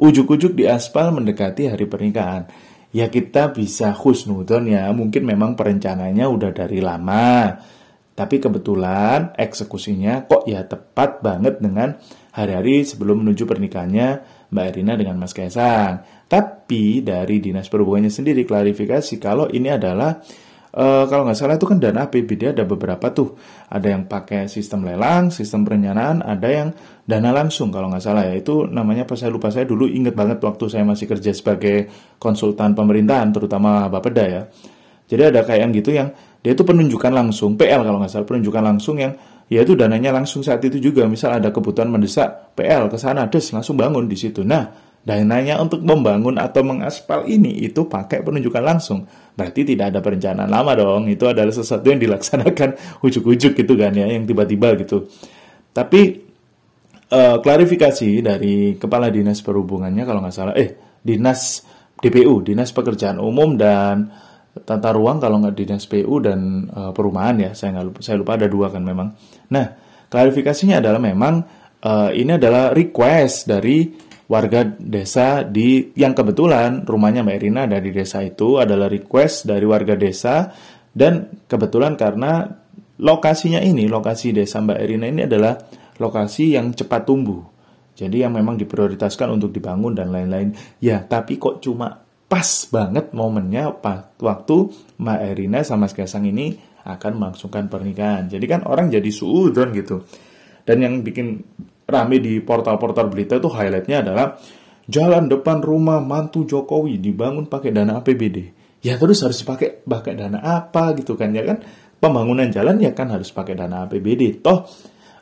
Ujuk-ujuk 0.00 0.56
di 0.56 0.64
aspal 0.64 1.12
mendekati 1.12 1.68
hari 1.68 1.84
pernikahan. 1.84 2.48
Ya 2.90 3.06
kita 3.06 3.54
bisa 3.54 3.94
khusnudon 3.94 4.66
ya, 4.66 4.90
mungkin 4.90 5.22
memang 5.22 5.54
perencananya 5.54 6.26
udah 6.26 6.50
dari 6.50 6.82
lama. 6.82 7.54
Tapi 8.16 8.36
kebetulan 8.36 9.32
eksekusinya 9.38 10.26
kok 10.28 10.44
ya 10.44 10.66
tepat 10.66 11.24
banget 11.24 11.62
dengan 11.62 11.96
hari-hari 12.34 12.84
sebelum 12.84 13.24
menuju 13.24 13.48
pernikahannya 13.48 14.08
Mbak 14.50 14.64
Erina 14.66 14.92
dengan 14.98 15.16
Mas 15.16 15.32
Kaisang. 15.32 16.04
Tapi 16.26 17.00
dari 17.00 17.40
Dinas 17.40 17.70
Perhubungannya 17.70 18.12
sendiri 18.12 18.44
klarifikasi 18.44 19.14
kalau 19.22 19.48
ini 19.48 19.72
adalah 19.72 20.20
uh, 20.74 21.04
kalau 21.10 21.26
nggak 21.26 21.38
salah 21.38 21.54
itu 21.58 21.66
kan 21.66 21.78
dana 21.78 22.06
APBD 22.06 22.54
ada 22.54 22.64
beberapa 22.66 23.10
tuh. 23.10 23.38
Ada 23.70 23.94
yang 23.94 24.06
pakai 24.06 24.46
sistem 24.46 24.86
lelang, 24.86 25.30
sistem 25.30 25.66
perencanaan, 25.66 26.22
ada 26.22 26.48
yang 26.50 26.68
dana 27.06 27.30
langsung 27.34 27.70
kalau 27.70 27.90
nggak 27.90 28.02
salah 28.02 28.26
ya. 28.26 28.34
Itu 28.38 28.66
namanya 28.66 29.06
pas 29.06 29.18
saya 29.18 29.30
lupa 29.30 29.50
saya 29.50 29.66
dulu 29.66 29.86
inget 29.86 30.14
banget 30.14 30.42
waktu 30.42 30.64
saya 30.70 30.82
masih 30.86 31.06
kerja 31.10 31.30
sebagai 31.34 31.90
konsultan 32.18 32.74
pemerintahan, 32.74 33.30
terutama 33.34 33.90
Bapeda 33.90 34.24
ya. 34.26 34.42
Jadi 35.10 35.22
ada 35.34 35.42
kayak 35.42 35.60
yang 35.66 35.72
gitu 35.74 35.90
yang 35.90 36.08
dia 36.40 36.54
itu 36.54 36.62
penunjukan 36.62 37.12
langsung, 37.12 37.58
PL 37.58 37.82
kalau 37.82 37.98
nggak 38.00 38.10
salah, 38.10 38.26
penunjukan 38.26 38.62
langsung 38.62 38.96
yang 38.96 39.12
ya 39.50 39.66
itu 39.66 39.74
dananya 39.74 40.14
langsung 40.14 40.40
saat 40.40 40.62
itu 40.62 40.78
juga. 40.78 41.04
Misal 41.10 41.42
ada 41.42 41.50
kebutuhan 41.50 41.90
mendesak 41.90 42.54
PL 42.54 42.86
ke 42.88 42.96
sana, 42.96 43.26
des 43.26 43.44
langsung 43.50 43.74
bangun 43.74 44.06
di 44.06 44.16
situ. 44.16 44.46
Nah, 44.46 44.89
dananya 45.00 45.56
untuk 45.56 45.80
membangun 45.80 46.36
atau 46.36 46.60
mengaspal 46.60 47.24
ini 47.24 47.64
itu 47.64 47.88
pakai 47.88 48.20
penunjukan 48.20 48.60
langsung. 48.60 49.08
Berarti 49.32 49.64
tidak 49.64 49.96
ada 49.96 50.00
perencanaan 50.04 50.50
lama 50.52 50.76
dong. 50.76 51.08
Itu 51.08 51.24
adalah 51.32 51.52
sesuatu 51.52 51.88
yang 51.88 52.00
dilaksanakan 52.00 52.76
ujuk-ujuk 53.06 53.56
gitu 53.56 53.72
kan 53.80 53.96
ya, 53.96 54.04
yang 54.04 54.28
tiba-tiba 54.28 54.76
gitu. 54.76 55.08
Tapi 55.72 56.00
uh, 57.10 57.36
klarifikasi 57.40 58.10
dari 58.20 58.76
kepala 58.76 59.08
dinas 59.08 59.40
perhubungannya 59.40 60.04
kalau 60.04 60.20
nggak 60.20 60.34
salah, 60.34 60.54
eh 60.54 61.00
dinas 61.00 61.64
DPU, 62.00 62.44
dinas 62.44 62.72
pekerjaan 62.76 63.16
umum 63.20 63.56
dan 63.56 64.12
tata 64.50 64.90
ruang 64.92 65.22
kalau 65.22 65.40
nggak 65.40 65.56
dinas 65.56 65.86
PU 65.88 66.20
dan 66.20 66.68
uh, 66.68 66.92
perumahan 66.92 67.36
ya, 67.40 67.50
saya 67.56 67.80
nggak 67.80 67.86
lupa, 67.86 67.98
saya 68.04 68.16
lupa 68.20 68.32
ada 68.36 68.46
dua 68.50 68.68
kan 68.68 68.84
memang. 68.84 69.08
Nah 69.48 69.66
klarifikasinya 70.10 70.82
adalah 70.82 71.00
memang 71.00 71.34
uh, 71.80 72.10
ini 72.12 72.36
adalah 72.36 72.74
request 72.74 73.46
dari 73.48 74.09
warga 74.30 74.62
desa 74.62 75.42
di 75.42 75.90
yang 75.98 76.14
kebetulan 76.14 76.86
rumahnya 76.86 77.26
Mbak 77.26 77.36
Irina 77.42 77.66
ada 77.66 77.82
di 77.82 77.90
desa 77.90 78.22
itu 78.22 78.62
adalah 78.62 78.86
request 78.86 79.50
dari 79.50 79.66
warga 79.66 79.98
desa 79.98 80.54
dan 80.94 81.42
kebetulan 81.50 81.98
karena 81.98 82.46
lokasinya 83.02 83.58
ini 83.58 83.90
lokasi 83.90 84.30
desa 84.30 84.62
Mbak 84.62 84.78
Irina 84.86 85.10
ini 85.10 85.26
adalah 85.26 85.58
lokasi 85.98 86.54
yang 86.54 86.70
cepat 86.70 87.02
tumbuh. 87.10 87.42
Jadi 87.98 88.24
yang 88.24 88.32
memang 88.32 88.56
diprioritaskan 88.56 89.28
untuk 89.28 89.52
dibangun 89.52 89.92
dan 89.92 90.08
lain-lain. 90.08 90.56
Ya, 90.80 91.04
tapi 91.04 91.36
kok 91.36 91.60
cuma 91.60 92.00
pas 92.30 92.48
banget 92.72 93.12
momennya 93.12 93.76
waktu 94.16 94.56
Mbak 94.96 95.20
Erina 95.26 95.60
sama 95.66 95.90
Kaisang 95.90 96.24
ini 96.24 96.56
akan 96.86 97.12
melangsungkan 97.20 97.68
pernikahan. 97.68 98.30
Jadi 98.30 98.46
kan 98.48 98.64
orang 98.64 98.88
jadi 98.88 99.10
suudon 99.12 99.74
gitu. 99.76 100.06
Dan 100.64 100.80
yang 100.80 100.94
bikin 101.04 101.44
rame 101.90 102.22
di 102.22 102.38
portal-portal 102.40 103.10
berita 103.10 103.36
itu 103.36 103.50
highlightnya 103.50 104.06
adalah 104.06 104.38
jalan 104.86 105.26
depan 105.26 105.60
rumah 105.60 105.98
mantu 105.98 106.46
Jokowi 106.46 107.02
dibangun 107.02 107.50
pakai 107.50 107.70
dana 107.74 107.98
APBD. 107.98 108.56
Ya 108.80 108.96
terus 108.96 109.20
harus 109.20 109.44
pakai 109.44 109.84
pakai 109.84 110.16
dana 110.16 110.40
apa 110.40 110.96
gitu 110.96 111.12
kan 111.18 111.34
ya 111.36 111.44
kan 111.44 111.60
pembangunan 112.00 112.48
jalan 112.48 112.80
ya 112.80 112.96
kan 112.96 113.12
harus 113.12 113.28
pakai 113.34 113.58
dana 113.58 113.84
APBD. 113.84 114.40
Toh 114.40 114.64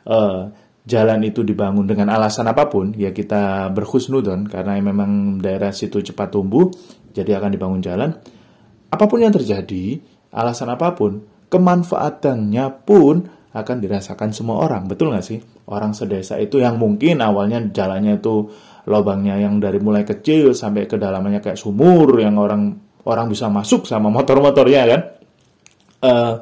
eh, 0.07 0.41
jalan 0.87 1.19
itu 1.27 1.43
dibangun 1.43 1.85
dengan 1.85 2.13
alasan 2.15 2.47
apa 2.47 2.71
pun 2.71 2.95
ya 2.95 3.11
kita 3.11 3.67
berhusnudon 3.75 4.47
karena 4.47 4.79
memang 4.79 5.43
daerah 5.43 5.75
situ 5.75 5.99
cepat 5.99 6.31
tumbuh 6.31 6.71
jadi 7.13 7.37
akan 7.41 7.49
dibangun 7.51 7.81
jalan. 7.83 8.15
Apa 8.89 9.05
pun 9.05 9.21
yang 9.21 9.33
terjadi, 9.33 10.01
alasan 10.33 10.73
apa 10.73 10.97
pun, 10.97 11.21
kemanfaatannya 11.53 12.65
pun 12.85 13.29
akan 13.49 13.81
dirasakan 13.81 14.29
semua 14.29 14.61
orang. 14.61 14.85
Betul 14.85 15.09
nggak 15.13 15.25
sih? 15.25 15.39
Orang 15.69 15.97
sedesa 15.97 16.37
itu 16.37 16.61
yang 16.61 16.77
mungkin 16.77 17.21
awalnya 17.21 17.57
jalannya 17.65 18.21
itu 18.21 18.49
lubangnya 18.85 19.37
yang 19.41 19.57
dari 19.57 19.81
mulai 19.81 20.05
kecil 20.05 20.53
sampai 20.53 20.85
ke 20.85 20.97
dalamnya 20.97 21.41
kayak 21.41 21.57
sumur 21.57 22.17
yang 22.21 22.37
orang 22.37 22.77
orang 23.05 23.25
bisa 23.29 23.49
masuk 23.49 23.89
sama 23.89 24.13
motor-motornya 24.13 24.81
kan. 24.85 25.01
Uh, 25.99 26.33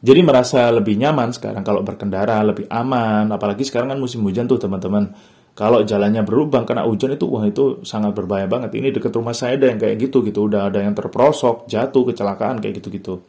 jadi 0.00 0.20
merasa 0.22 0.68
lebih 0.72 0.96
nyaman 1.00 1.32
sekarang 1.32 1.64
kalau 1.64 1.80
berkendara, 1.80 2.40
lebih 2.44 2.68
aman. 2.68 3.26
Apalagi 3.32 3.64
sekarang 3.64 3.96
kan 3.96 3.98
musim 4.00 4.22
hujan 4.24 4.46
tuh 4.46 4.60
teman-teman. 4.60 5.12
Kalau 5.56 5.80
jalannya 5.80 6.20
berlubang 6.20 6.68
kena 6.68 6.84
hujan 6.84 7.16
itu 7.16 7.24
wah 7.32 7.48
itu 7.48 7.80
sangat 7.80 8.12
berbahaya 8.12 8.44
banget. 8.44 8.76
Ini 8.76 8.92
dekat 8.92 9.08
rumah 9.16 9.32
saya 9.32 9.56
ada 9.56 9.72
yang 9.72 9.80
kayak 9.80 9.96
gitu 10.04 10.20
gitu. 10.20 10.52
Udah 10.52 10.68
ada 10.68 10.84
yang 10.84 10.92
terperosok, 10.92 11.64
jatuh, 11.64 12.12
kecelakaan 12.12 12.60
kayak 12.60 12.84
gitu-gitu. 12.84 13.24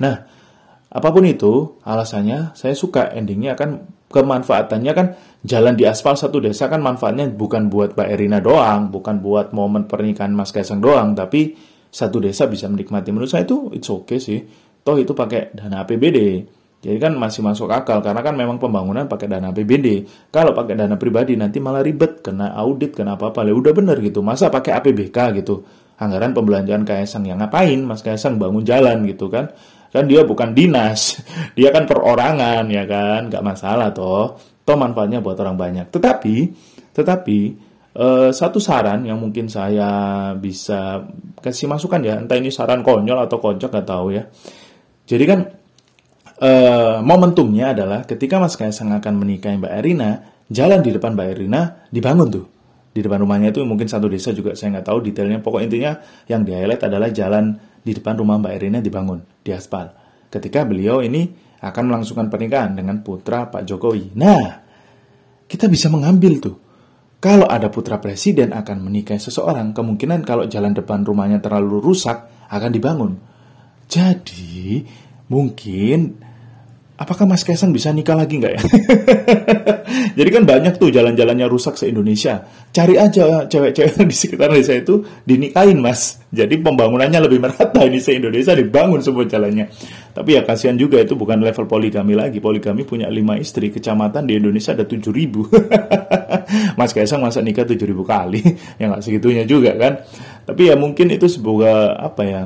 Nah, 0.00 0.24
Apa 0.86 1.10
pun 1.10 1.26
itu 1.26 1.82
alasannya, 1.82 2.54
saya 2.54 2.74
suka 2.78 3.10
endingnya 3.10 3.58
kan 3.58 3.90
kemanfaatannya 4.06 4.92
kan 4.94 5.06
jalan 5.42 5.74
di 5.74 5.82
aspal 5.82 6.14
satu 6.14 6.38
desa 6.38 6.70
kan 6.70 6.78
manfaatnya 6.78 7.26
bukan 7.26 7.66
buat 7.66 7.98
Mbak 7.98 8.08
Erina 8.08 8.38
doang, 8.38 8.94
bukan 8.94 9.18
buat 9.18 9.50
momen 9.50 9.90
pernikahan 9.90 10.30
Mas 10.30 10.54
Kaisang 10.54 10.78
doang, 10.78 11.18
tapi 11.18 11.58
satu 11.90 12.22
desa 12.22 12.46
bisa 12.46 12.70
menikmati. 12.70 13.10
Menurut 13.10 13.30
saya 13.30 13.42
itu 13.48 13.72
it's 13.74 13.90
okay 13.90 14.22
sih. 14.22 14.40
Toh 14.86 14.94
itu 15.00 15.10
pakai 15.16 15.56
dana 15.56 15.82
APBD. 15.82 16.18
Jadi 16.76 17.02
kan 17.02 17.18
masih 17.18 17.42
masuk 17.42 17.66
akal 17.72 17.98
karena 17.98 18.22
kan 18.22 18.38
memang 18.38 18.62
pembangunan 18.62 19.10
pakai 19.10 19.26
dana 19.26 19.50
APBD. 19.50 20.06
Kalau 20.30 20.54
pakai 20.54 20.78
dana 20.78 20.94
pribadi 20.94 21.34
nanti 21.34 21.58
malah 21.58 21.82
ribet, 21.82 22.22
kena 22.22 22.54
audit, 22.54 22.94
kena 22.94 23.18
apa-apa. 23.18 23.42
Ya 23.42 23.56
udah 23.56 23.72
bener 23.74 23.98
gitu. 23.98 24.22
Masa 24.22 24.52
pakai 24.52 24.78
APBK 24.78 25.42
gitu? 25.42 25.66
Anggaran 25.96 26.36
pembelanjaan 26.36 26.84
Kaisang 26.84 27.24
yang 27.24 27.40
ngapain 27.40 27.80
Mas 27.82 28.04
Kaisang 28.04 28.36
bangun 28.36 28.62
jalan 28.62 29.02
gitu 29.08 29.32
kan? 29.32 29.50
Kan 29.96 30.04
dia 30.04 30.22
bukan 30.28 30.52
dinas 30.52 31.16
dia 31.58 31.72
kan 31.72 31.88
perorangan 31.88 32.68
ya 32.68 32.84
kan? 32.84 33.32
Nggak 33.32 33.44
masalah 33.44 33.88
toh. 33.96 34.36
Toh 34.66 34.76
manfaatnya 34.76 35.24
buat 35.24 35.40
orang 35.40 35.56
banyak. 35.56 35.86
Tetapi 35.88 36.36
tetapi 36.92 37.38
eh, 37.96 38.30
satu 38.30 38.60
saran 38.60 39.08
yang 39.08 39.16
mungkin 39.16 39.48
saya 39.48 39.88
bisa 40.36 41.00
kasih 41.40 41.72
masukan 41.72 42.00
ya 42.04 42.20
entah 42.20 42.36
ini 42.36 42.52
saran 42.52 42.84
konyol 42.84 43.24
atau 43.24 43.40
kocak 43.40 43.72
nggak 43.72 43.88
tahu 43.88 44.06
ya. 44.12 44.28
Jadi 45.06 45.24
kan 45.24 45.40
eh, 46.42 46.96
momentumnya 47.00 47.72
adalah 47.72 48.04
ketika 48.04 48.36
Mas 48.36 48.58
Kaisang 48.60 48.92
akan 48.92 49.14
menikahi 49.16 49.56
Mbak 49.56 49.72
Erina 49.80 50.10
jalan 50.50 50.80
di 50.82 50.90
depan 50.94 51.16
Mbak 51.16 51.28
Erina 51.32 51.62
dibangun 51.88 52.28
tuh. 52.28 52.46
Di 52.96 53.04
depan 53.04 53.20
rumahnya 53.20 53.52
itu 53.52 53.60
mungkin 53.68 53.92
satu 53.92 54.08
desa 54.08 54.32
juga 54.32 54.56
saya 54.56 54.80
nggak 54.80 54.86
tahu 54.88 54.98
detailnya. 55.04 55.44
Pokok 55.44 55.60
intinya 55.60 56.00
yang 56.32 56.48
di 56.48 56.56
highlight 56.56 56.80
adalah 56.80 57.12
jalan 57.12 57.52
di 57.86 57.94
depan 57.94 58.18
rumah 58.18 58.42
Mbak 58.42 58.52
Erina 58.58 58.78
dibangun 58.82 59.22
di 59.46 59.54
aspal. 59.54 59.94
Ketika 60.26 60.66
beliau 60.66 60.98
ini 61.06 61.30
akan 61.62 61.84
melangsungkan 61.86 62.26
pernikahan 62.26 62.74
dengan 62.74 62.98
putra 63.06 63.46
Pak 63.46 63.62
Jokowi. 63.62 64.18
Nah 64.18 64.66
kita 65.46 65.70
bisa 65.70 65.86
mengambil 65.86 66.42
tuh. 66.42 66.56
Kalau 67.22 67.46
ada 67.46 67.70
putra 67.70 68.02
presiden 68.02 68.50
akan 68.50 68.90
menikahi 68.90 69.22
seseorang 69.22 69.70
kemungkinan 69.70 70.26
kalau 70.26 70.44
jalan 70.50 70.74
depan 70.74 71.06
rumahnya 71.06 71.38
terlalu 71.38 71.78
rusak 71.78 72.26
akan 72.50 72.70
dibangun. 72.74 73.12
Jadi 73.86 74.82
mungkin 75.30 76.18
apakah 76.96 77.28
Mas 77.28 77.44
Kaisang 77.44 77.72
bisa 77.72 77.92
nikah 77.92 78.16
lagi 78.16 78.40
nggak 78.40 78.52
ya? 78.56 78.62
Jadi 80.18 80.30
kan 80.32 80.44
banyak 80.48 80.80
tuh 80.80 80.88
jalan-jalannya 80.88 81.46
rusak 81.46 81.76
se-Indonesia. 81.76 82.40
Cari 82.72 82.96
aja 82.96 83.44
cewek-cewek 83.44 84.00
di 84.10 84.16
sekitar 84.16 84.48
desa 84.48 84.76
itu 84.76 85.04
dinikahin 85.28 85.76
mas. 85.80 86.20
Jadi 86.32 86.56
pembangunannya 86.60 87.20
lebih 87.20 87.40
merata 87.40 87.84
di 87.84 88.00
se-Indonesia 88.00 88.56
dibangun 88.56 89.04
semua 89.04 89.28
jalannya. 89.28 89.68
Tapi 90.16 90.40
ya 90.40 90.42
kasihan 90.48 90.80
juga 90.80 90.96
itu 90.96 91.12
bukan 91.12 91.44
level 91.44 91.68
poligami 91.68 92.16
lagi. 92.16 92.40
Poligami 92.40 92.88
punya 92.88 93.12
lima 93.12 93.36
istri, 93.36 93.68
kecamatan 93.68 94.24
di 94.24 94.40
Indonesia 94.40 94.72
ada 94.72 94.88
tujuh 94.88 95.12
ribu. 95.12 95.44
mas 96.80 96.96
Kaisang 96.96 97.20
masa 97.20 97.44
nikah 97.44 97.68
tujuh 97.68 97.84
ribu 97.84 98.02
kali? 98.04 98.40
ya 98.80 98.88
nggak 98.88 99.04
segitunya 99.04 99.44
juga 99.44 99.76
kan. 99.76 100.00
Tapi 100.48 100.72
ya 100.72 100.74
mungkin 100.80 101.12
itu 101.12 101.28
sebuah 101.28 102.00
apa 102.00 102.22
ya 102.24 102.42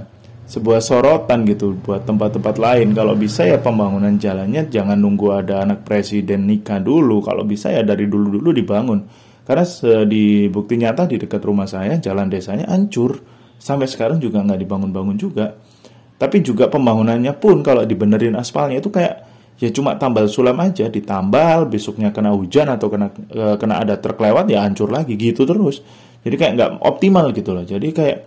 sebuah 0.50 0.82
sorotan 0.82 1.46
gitu 1.46 1.78
buat 1.78 2.02
tempat-tempat 2.02 2.58
lain. 2.58 2.90
Kalau 2.90 3.14
bisa 3.14 3.46
ya 3.46 3.62
pembangunan 3.62 4.18
jalannya 4.18 4.66
jangan 4.66 4.98
nunggu 4.98 5.30
ada 5.30 5.62
anak 5.62 5.86
presiden 5.86 6.50
nikah 6.50 6.82
dulu. 6.82 7.22
Kalau 7.22 7.46
bisa 7.46 7.70
ya 7.70 7.86
dari 7.86 8.10
dulu-dulu 8.10 8.50
dibangun. 8.50 9.06
Karena 9.46 9.62
di 10.10 10.50
bukti 10.50 10.74
nyata 10.74 11.06
di 11.06 11.22
dekat 11.22 11.38
rumah 11.46 11.70
saya 11.70 12.02
jalan 12.02 12.26
desanya 12.26 12.66
hancur. 12.66 13.22
Sampai 13.62 13.86
sekarang 13.86 14.18
juga 14.18 14.42
nggak 14.42 14.58
dibangun-bangun 14.58 15.14
juga. 15.14 15.54
Tapi 16.18 16.42
juga 16.42 16.66
pembangunannya 16.66 17.30
pun 17.38 17.62
kalau 17.62 17.86
dibenerin 17.86 18.34
aspalnya 18.34 18.82
itu 18.82 18.90
kayak 18.90 19.30
ya 19.60 19.70
cuma 19.70 19.94
tambal 20.00 20.26
sulam 20.26 20.56
aja 20.58 20.88
ditambal 20.88 21.68
besoknya 21.68 22.10
kena 22.16 22.32
hujan 22.32 22.64
atau 22.72 22.88
kena 22.88 23.12
e, 23.12 23.60
kena 23.60 23.84
ada 23.84 24.00
truk 24.00 24.16
ya 24.48 24.64
hancur 24.64 24.88
lagi 24.88 25.20
gitu 25.20 25.44
terus 25.44 25.84
jadi 26.24 26.36
kayak 26.40 26.52
nggak 26.56 26.70
optimal 26.80 27.28
gitu 27.36 27.52
loh 27.52 27.68
jadi 27.68 27.88
kayak 27.92 28.18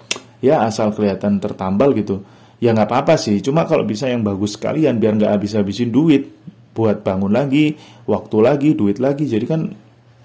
ya 0.44 0.68
asal 0.68 0.92
kelihatan 0.92 1.40
tertambal 1.40 1.96
gitu 1.96 2.28
ya 2.60 2.76
nggak 2.76 2.92
apa-apa 2.92 3.16
sih 3.16 3.40
cuma 3.40 3.64
kalau 3.64 3.88
bisa 3.88 4.12
yang 4.12 4.22
bagus 4.22 4.60
sekalian 4.60 5.00
biar 5.00 5.16
nggak 5.16 5.32
habis-habisin 5.40 5.90
duit 5.90 6.44
buat 6.74 7.06
bangun 7.06 7.30
lagi, 7.32 7.78
waktu 8.10 8.38
lagi, 8.42 8.70
duit 8.74 8.98
lagi. 8.98 9.30
Jadi 9.30 9.46
kan 9.46 9.62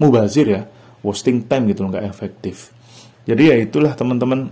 mubazir 0.01 0.49
ya, 0.49 0.63
wasting 1.05 1.45
time 1.45 1.71
gitu 1.71 1.85
nggak 1.85 2.05
efektif. 2.09 2.73
Jadi 3.29 3.53
ya 3.53 3.57
itulah 3.61 3.93
teman-teman 3.93 4.49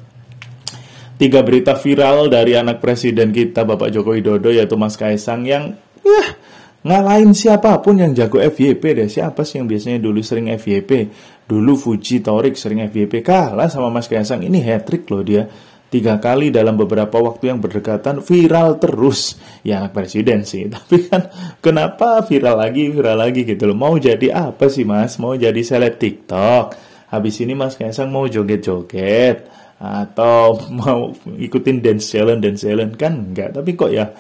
tiga 1.16 1.40
berita 1.40 1.72
viral 1.72 2.28
dari 2.28 2.52
anak 2.52 2.84
presiden 2.84 3.32
kita 3.32 3.64
Bapak 3.64 3.88
Joko 3.88 4.12
Widodo 4.12 4.52
yaitu 4.52 4.76
Mas 4.76 5.00
Kaisang 5.00 5.48
yang 5.48 5.72
ya 6.04 6.36
ngalahin 6.84 7.32
siapa 7.32 7.80
pun 7.80 7.96
yang 7.96 8.12
jago 8.12 8.36
FYP 8.36 8.82
deh. 9.00 9.08
Siapa 9.08 9.40
sih 9.42 9.58
yang 9.58 9.66
biasanya 9.66 9.98
dulu 9.98 10.20
sering 10.20 10.52
FYP? 10.52 11.08
Dulu 11.46 11.78
Fuji 11.78 12.26
Torik 12.26 12.58
sering 12.58 12.82
FYP 12.90 13.22
kalah 13.22 13.70
sama 13.70 13.86
Mas 13.86 14.10
Kaisang. 14.10 14.42
Ini 14.42 14.58
hat 14.66 14.90
trick 14.90 15.06
loh 15.06 15.22
dia. 15.22 15.46
Tiga 15.86 16.18
kali 16.18 16.50
dalam 16.50 16.74
beberapa 16.74 17.22
waktu 17.22 17.54
yang 17.54 17.62
berdekatan 17.62 18.18
viral 18.18 18.82
terus. 18.82 19.38
Ya 19.62 19.78
anak 19.78 19.94
presiden 19.94 20.42
sih. 20.42 20.66
Tapi 20.74 21.06
kan 21.06 21.30
kenapa 21.62 22.26
viral 22.26 22.58
lagi 22.58 22.90
viral 22.90 23.22
lagi 23.22 23.46
gitu 23.46 23.70
loh. 23.70 23.78
Mau 23.78 23.94
jadi 23.94 24.34
apa 24.34 24.66
sih 24.66 24.82
mas? 24.82 25.22
Mau 25.22 25.38
jadi 25.38 25.62
seleb 25.62 26.02
tiktok? 26.02 26.74
Habis 27.14 27.38
ini 27.46 27.54
mas 27.54 27.78
Kaisang 27.78 28.10
mau 28.10 28.26
joget-joget? 28.26 29.46
Atau 29.78 30.66
mau 30.74 31.14
ikutin 31.46 31.78
dance 31.78 32.10
challenge 32.10 32.42
dance 32.42 32.66
challenge? 32.66 32.98
Kan 32.98 33.30
enggak. 33.30 33.54
Tapi 33.54 33.70
kok 33.78 33.94
ya 33.94 34.10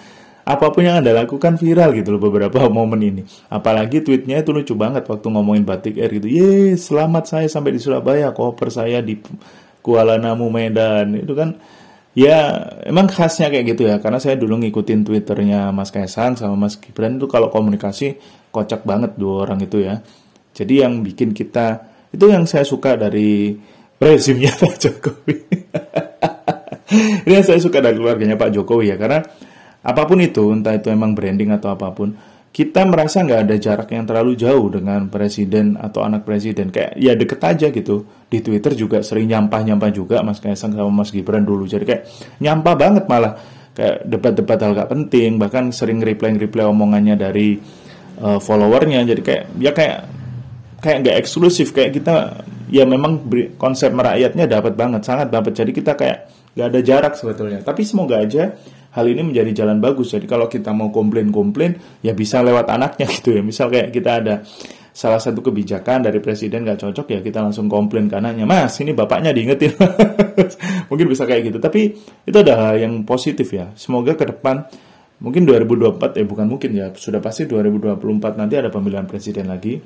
apa 0.46 0.70
pun 0.70 0.86
yang 0.86 1.02
anda 1.02 1.10
lakukan 1.10 1.58
viral 1.58 1.90
gitu 1.90 2.14
loh 2.14 2.22
beberapa 2.22 2.70
momen 2.70 3.02
ini. 3.02 3.22
Apalagi 3.50 3.98
tweetnya 4.06 4.38
itu 4.46 4.54
lucu 4.54 4.78
banget 4.78 5.02
waktu 5.10 5.26
ngomongin 5.26 5.66
batik 5.66 5.98
air 5.98 6.22
gitu. 6.22 6.30
Ye 6.30 6.78
selamat 6.78 7.24
saya 7.26 7.46
sampai 7.50 7.74
di 7.74 7.82
Surabaya 7.82 8.30
koper 8.30 8.70
saya 8.70 9.02
di 9.02 9.18
Kuala 9.82 10.22
Namu 10.22 10.46
Medan. 10.46 11.18
Itu 11.18 11.34
kan 11.34 11.58
ya 12.14 12.62
emang 12.86 13.10
khasnya 13.10 13.50
kayak 13.50 13.74
gitu 13.74 13.90
ya. 13.90 13.98
Karena 13.98 14.22
saya 14.22 14.38
dulu 14.38 14.62
ngikutin 14.62 15.02
twitternya 15.02 15.74
Mas 15.74 15.90
Kaisang 15.90 16.38
sama 16.38 16.54
Mas 16.54 16.78
Gibran 16.78 17.18
itu 17.18 17.26
kalau 17.26 17.50
komunikasi 17.50 18.14
kocak 18.54 18.86
banget 18.86 19.18
dua 19.18 19.50
orang 19.50 19.58
itu 19.66 19.82
ya. 19.82 19.98
Jadi 20.54 20.86
yang 20.86 21.02
bikin 21.02 21.34
kita 21.34 21.90
itu 22.14 22.22
yang 22.30 22.46
saya 22.46 22.62
suka 22.62 22.94
dari 22.94 23.50
rezimnya 23.98 24.54
Pak 24.62 24.74
Jokowi. 24.78 25.34
Ini 27.26 27.32
yang 27.34 27.42
saya 27.42 27.58
suka 27.58 27.82
dari 27.82 27.98
keluarganya 27.98 28.38
Pak 28.38 28.54
Jokowi 28.54 28.94
ya. 28.94 28.96
Karena 28.96 29.26
apa 29.86 30.02
pun 30.02 30.18
itu 30.18 30.50
entah 30.50 30.74
itu 30.74 30.90
emang 30.90 31.14
branding 31.14 31.54
atau 31.54 31.70
apa 31.70 31.94
pun 31.94 32.10
kita 32.56 32.88
merasa 32.88 33.20
nggak 33.20 33.40
ada 33.44 33.56
jarak 33.60 33.88
yang 33.92 34.08
terlalu 34.08 34.32
jauh 34.32 34.72
dengan 34.72 35.12
presiden 35.12 35.76
atau 35.76 36.08
anak 36.08 36.24
presiden. 36.24 36.72
Kayak 36.72 36.96
ya 36.96 37.12
deket 37.12 37.40
aja 37.44 37.68
gitu. 37.68 38.08
Di 38.32 38.40
Twitter 38.40 38.72
juga 38.72 39.04
sering 39.04 39.28
nyampah-nyampah 39.28 39.92
juga 39.92 40.24
Mas 40.24 40.40
Kaisang 40.40 40.72
sama 40.72 40.88
Mas 40.88 41.12
Gibran 41.12 41.44
dulu. 41.44 41.68
Jadi 41.68 41.84
kayak 41.84 42.02
nyampah 42.40 42.74
banget 42.80 43.04
malah. 43.12 43.36
Kayak 43.76 44.08
debat-debat 44.08 44.56
hal 44.56 44.72
gak 44.72 44.88
penting 44.88 45.36
bahkan 45.36 45.68
sering 45.68 46.00
reply-reply 46.00 46.64
omongannya 46.64 47.20
dari 47.20 47.60
uh, 48.24 48.40
followernya. 48.40 49.04
Jadi 49.04 49.20
kayak 49.20 49.44
ya 49.60 49.76
kayak 49.76 49.98
kayak 50.80 50.96
nggak 51.04 51.16
eksklusif. 51.20 51.76
Kayak 51.76 52.00
kita 52.00 52.40
ya 52.72 52.88
memang 52.88 53.20
konsep 53.60 53.92
merakyatnya 53.92 54.48
dapat 54.48 54.72
banget 54.80 55.04
sangat 55.04 55.28
dapat. 55.28 55.52
Jadi 55.52 55.76
kita 55.76 55.92
kayak 55.92 56.32
nggak 56.56 56.66
ada 56.72 56.80
jarak 56.80 57.12
sebetulnya. 57.20 57.60
Tapi 57.60 57.84
semoga 57.84 58.16
aja 58.24 58.56
hal 58.96 59.06
ini 59.06 59.22
menjadi 59.28 59.62
jalan 59.64 59.78
bagus. 59.78 60.16
Jadi 60.16 60.24
kalau 60.24 60.48
kita 60.48 60.72
mau 60.72 60.88
komplain-komplain, 60.88 62.00
ya 62.00 62.16
bisa 62.16 62.40
lewat 62.40 62.72
anaknya 62.72 63.06
gitu 63.20 63.36
ya. 63.36 63.44
Misal 63.44 63.68
kayak 63.68 63.92
kita 63.92 64.10
ada 64.24 64.34
salah 64.96 65.20
satu 65.20 65.44
kebijakan 65.44 66.08
dari 66.08 66.24
presiden 66.24 66.64
nggak 66.64 66.80
cocok 66.80 67.06
ya 67.12 67.20
kita 67.20 67.44
langsung 67.44 67.68
komplain 67.68 68.08
ke 68.08 68.16
anaknya, 68.16 68.48
mas 68.48 68.72
ini 68.80 68.96
bapaknya 68.96 69.36
diingetin. 69.36 69.76
mungkin 70.88 71.06
bisa 71.12 71.28
kayak 71.28 71.52
gitu. 71.52 71.58
Tapi 71.60 71.92
itu 72.24 72.36
ada 72.40 72.72
hal 72.72 72.80
yang 72.80 73.04
positif 73.04 73.52
ya. 73.52 73.68
Semoga 73.76 74.16
ke 74.16 74.24
depan 74.24 74.64
mungkin 75.20 75.44
2024 75.44 76.16
eh 76.20 76.24
bukan 76.28 76.46
mungkin 76.48 76.70
ya 76.76 76.92
sudah 76.92 77.20
pasti 77.24 77.48
2024 77.48 78.40
nanti 78.40 78.54
ada 78.56 78.72
pemilihan 78.72 79.04
presiden 79.04 79.52
lagi. 79.52 79.76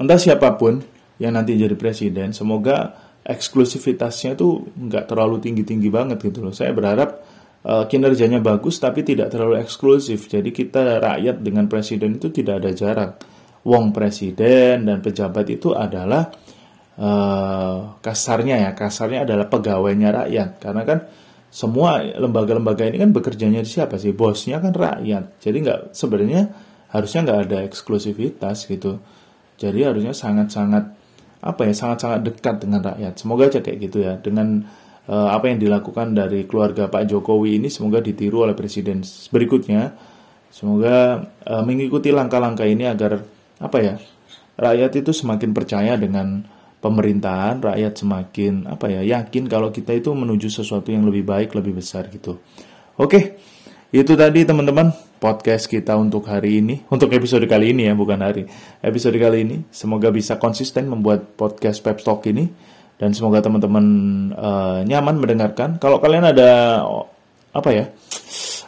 Entah 0.00 0.20
siapa 0.20 0.56
pun 0.56 0.80
yang 1.16 1.32
nanti 1.32 1.56
jadi 1.56 1.72
presiden, 1.76 2.36
semoga 2.36 2.92
eksklusivitasnya 3.24 4.36
tuh 4.36 4.68
nggak 4.76 5.08
terlalu 5.08 5.40
tinggi-tinggi 5.40 5.88
banget 5.88 6.20
gitu 6.20 6.44
loh. 6.44 6.52
Saya 6.52 6.76
berharap 6.76 7.24
uh, 7.66 7.84
kinerjanya 7.90 8.38
bagus 8.38 8.78
tapi 8.78 9.02
tidak 9.02 9.34
terlalu 9.34 9.58
eksklusif. 9.58 10.30
Jadi 10.30 10.54
kita 10.54 11.02
rakyat 11.02 11.42
dengan 11.42 11.66
presiden 11.66 12.16
itu 12.16 12.30
tidak 12.30 12.62
ada 12.62 12.70
jarak. 12.70 13.10
Wong 13.66 13.90
presiden 13.90 14.86
dan 14.86 15.02
pejabat 15.02 15.50
itu 15.50 15.74
adalah 15.74 16.30
uh, 17.02 17.98
kasarnya 17.98 18.62
ya, 18.62 18.70
kasarnya 18.78 19.26
adalah 19.26 19.50
pegawainya 19.50 20.14
rakyat. 20.14 20.50
Karena 20.62 20.82
kan 20.86 20.98
semua 21.50 21.98
lembaga-lembaga 22.04 22.86
ini 22.86 23.02
kan 23.02 23.10
bekerjanya 23.10 23.66
siapa 23.66 23.98
sih? 23.98 24.14
Bosnya 24.14 24.62
kan 24.62 24.70
rakyat. 24.70 25.42
Jadi 25.42 25.56
nggak 25.66 25.80
sebenarnya 25.98 26.42
harusnya 26.94 27.20
nggak 27.26 27.40
ada 27.50 27.58
eksklusivitas 27.66 28.70
gitu. 28.70 29.02
Jadi 29.58 29.82
harusnya 29.82 30.14
sangat-sangat 30.14 30.94
apa 31.42 31.60
ya 31.66 31.74
sangat-sangat 31.74 32.20
dekat 32.22 32.62
dengan 32.62 32.80
rakyat. 32.86 33.18
Semoga 33.18 33.50
aja 33.50 33.58
kayak 33.58 33.78
gitu 33.82 33.98
ya. 34.06 34.14
Dengan 34.22 34.62
apa 35.06 35.46
yang 35.46 35.62
dilakukan 35.62 36.18
dari 36.18 36.50
keluarga 36.50 36.90
Pak 36.90 37.06
Jokowi 37.06 37.62
ini 37.62 37.70
semoga 37.70 38.02
ditiru 38.02 38.42
oleh 38.42 38.58
presiden 38.58 39.06
berikutnya. 39.30 39.94
Semoga 40.50 41.20
uh, 41.46 41.62
mengikuti 41.62 42.10
langkah-langkah 42.10 42.64
ini 42.64 42.88
agar 42.88 43.20
apa 43.60 43.78
ya 43.78 43.94
rakyat 44.56 45.04
itu 45.04 45.12
semakin 45.12 45.52
percaya 45.52 45.94
dengan 46.00 46.42
pemerintahan, 46.80 47.60
rakyat 47.60 47.92
semakin 47.98 48.66
apa 48.66 48.88
ya 48.88 49.00
yakin 49.04 49.46
kalau 49.46 49.70
kita 49.70 49.92
itu 49.92 50.10
menuju 50.12 50.48
sesuatu 50.48 50.90
yang 50.90 51.04
lebih 51.04 51.22
baik, 51.28 51.52
lebih 51.54 51.76
besar 51.76 52.08
gitu. 52.08 52.40
Oke, 52.96 53.36
itu 53.92 54.12
tadi 54.16 54.42
teman-teman 54.42 54.90
podcast 55.20 55.68
kita 55.68 55.94
untuk 55.94 56.24
hari 56.26 56.64
ini, 56.64 56.82
untuk 56.88 57.12
episode 57.12 57.44
kali 57.44 57.76
ini 57.76 57.86
ya, 57.86 57.94
bukan 57.94 58.18
hari. 58.20 58.48
Episode 58.80 59.16
kali 59.20 59.44
ini 59.44 59.56
semoga 59.68 60.08
bisa 60.08 60.40
konsisten 60.40 60.88
membuat 60.88 61.36
podcast 61.36 61.84
Pep 61.84 62.00
Talk 62.00 62.24
ini 62.26 62.48
dan 62.96 63.12
semoga 63.12 63.44
teman-teman 63.44 63.84
uh, 64.32 64.80
nyaman 64.84 65.20
mendengarkan. 65.20 65.76
Kalau 65.76 66.00
kalian 66.00 66.32
ada 66.32 66.80
apa 67.52 67.70
ya, 67.72 67.84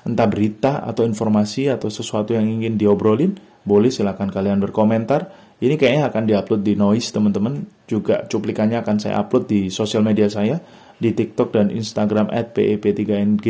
entah 0.05 0.29
berita 0.29 0.85
atau 0.85 1.05
informasi 1.05 1.73
atau 1.73 1.88
sesuatu 1.88 2.37
yang 2.37 2.45
ingin 2.45 2.77
diobrolin, 2.77 3.37
boleh 3.64 3.88
silakan 3.88 4.29
kalian 4.29 4.61
berkomentar. 4.61 5.49
Ini 5.59 5.75
kayaknya 5.75 6.12
akan 6.12 6.23
diupload 6.29 6.62
di 6.62 6.75
Noise 6.79 7.09
teman-teman. 7.11 7.67
Juga 7.88 8.25
cuplikannya 8.29 8.79
akan 8.85 8.97
saya 9.01 9.19
upload 9.21 9.45
di 9.51 9.61
sosial 9.73 10.05
media 10.07 10.31
saya 10.31 10.61
di 10.97 11.11
TikTok 11.11 11.49
dan 11.51 11.73
Instagram 11.73 12.31
@pep3ng. 12.31 13.43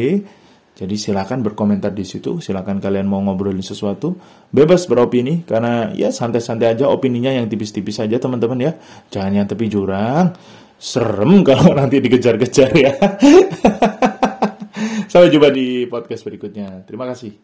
Jadi 0.79 0.95
silakan 0.95 1.43
berkomentar 1.43 1.91
di 1.91 2.07
situ, 2.07 2.39
silakan 2.39 2.79
kalian 2.79 3.11
mau 3.11 3.19
ngobrolin 3.19 3.67
sesuatu, 3.67 4.15
bebas 4.55 4.87
beropini 4.87 5.43
karena 5.43 5.91
ya 5.91 6.15
santai-santai 6.15 6.79
aja 6.79 6.87
opininya 6.87 7.35
yang 7.35 7.51
tipis-tipis 7.51 7.99
saja 7.99 8.15
teman-teman 8.15 8.63
ya. 8.63 8.73
Jangan 9.11 9.43
yang 9.43 9.47
tepi 9.51 9.67
jurang 9.67 10.39
serem 10.79 11.43
kalau 11.43 11.75
nanti 11.75 11.99
dikejar-kejar 11.99 12.71
ya. 12.79 12.93
Sampai 15.11 15.29
jumpa 15.35 15.51
di 15.51 15.85
podcast 15.91 16.23
berikutnya. 16.23 16.87
Terima 16.87 17.05
kasih. 17.11 17.35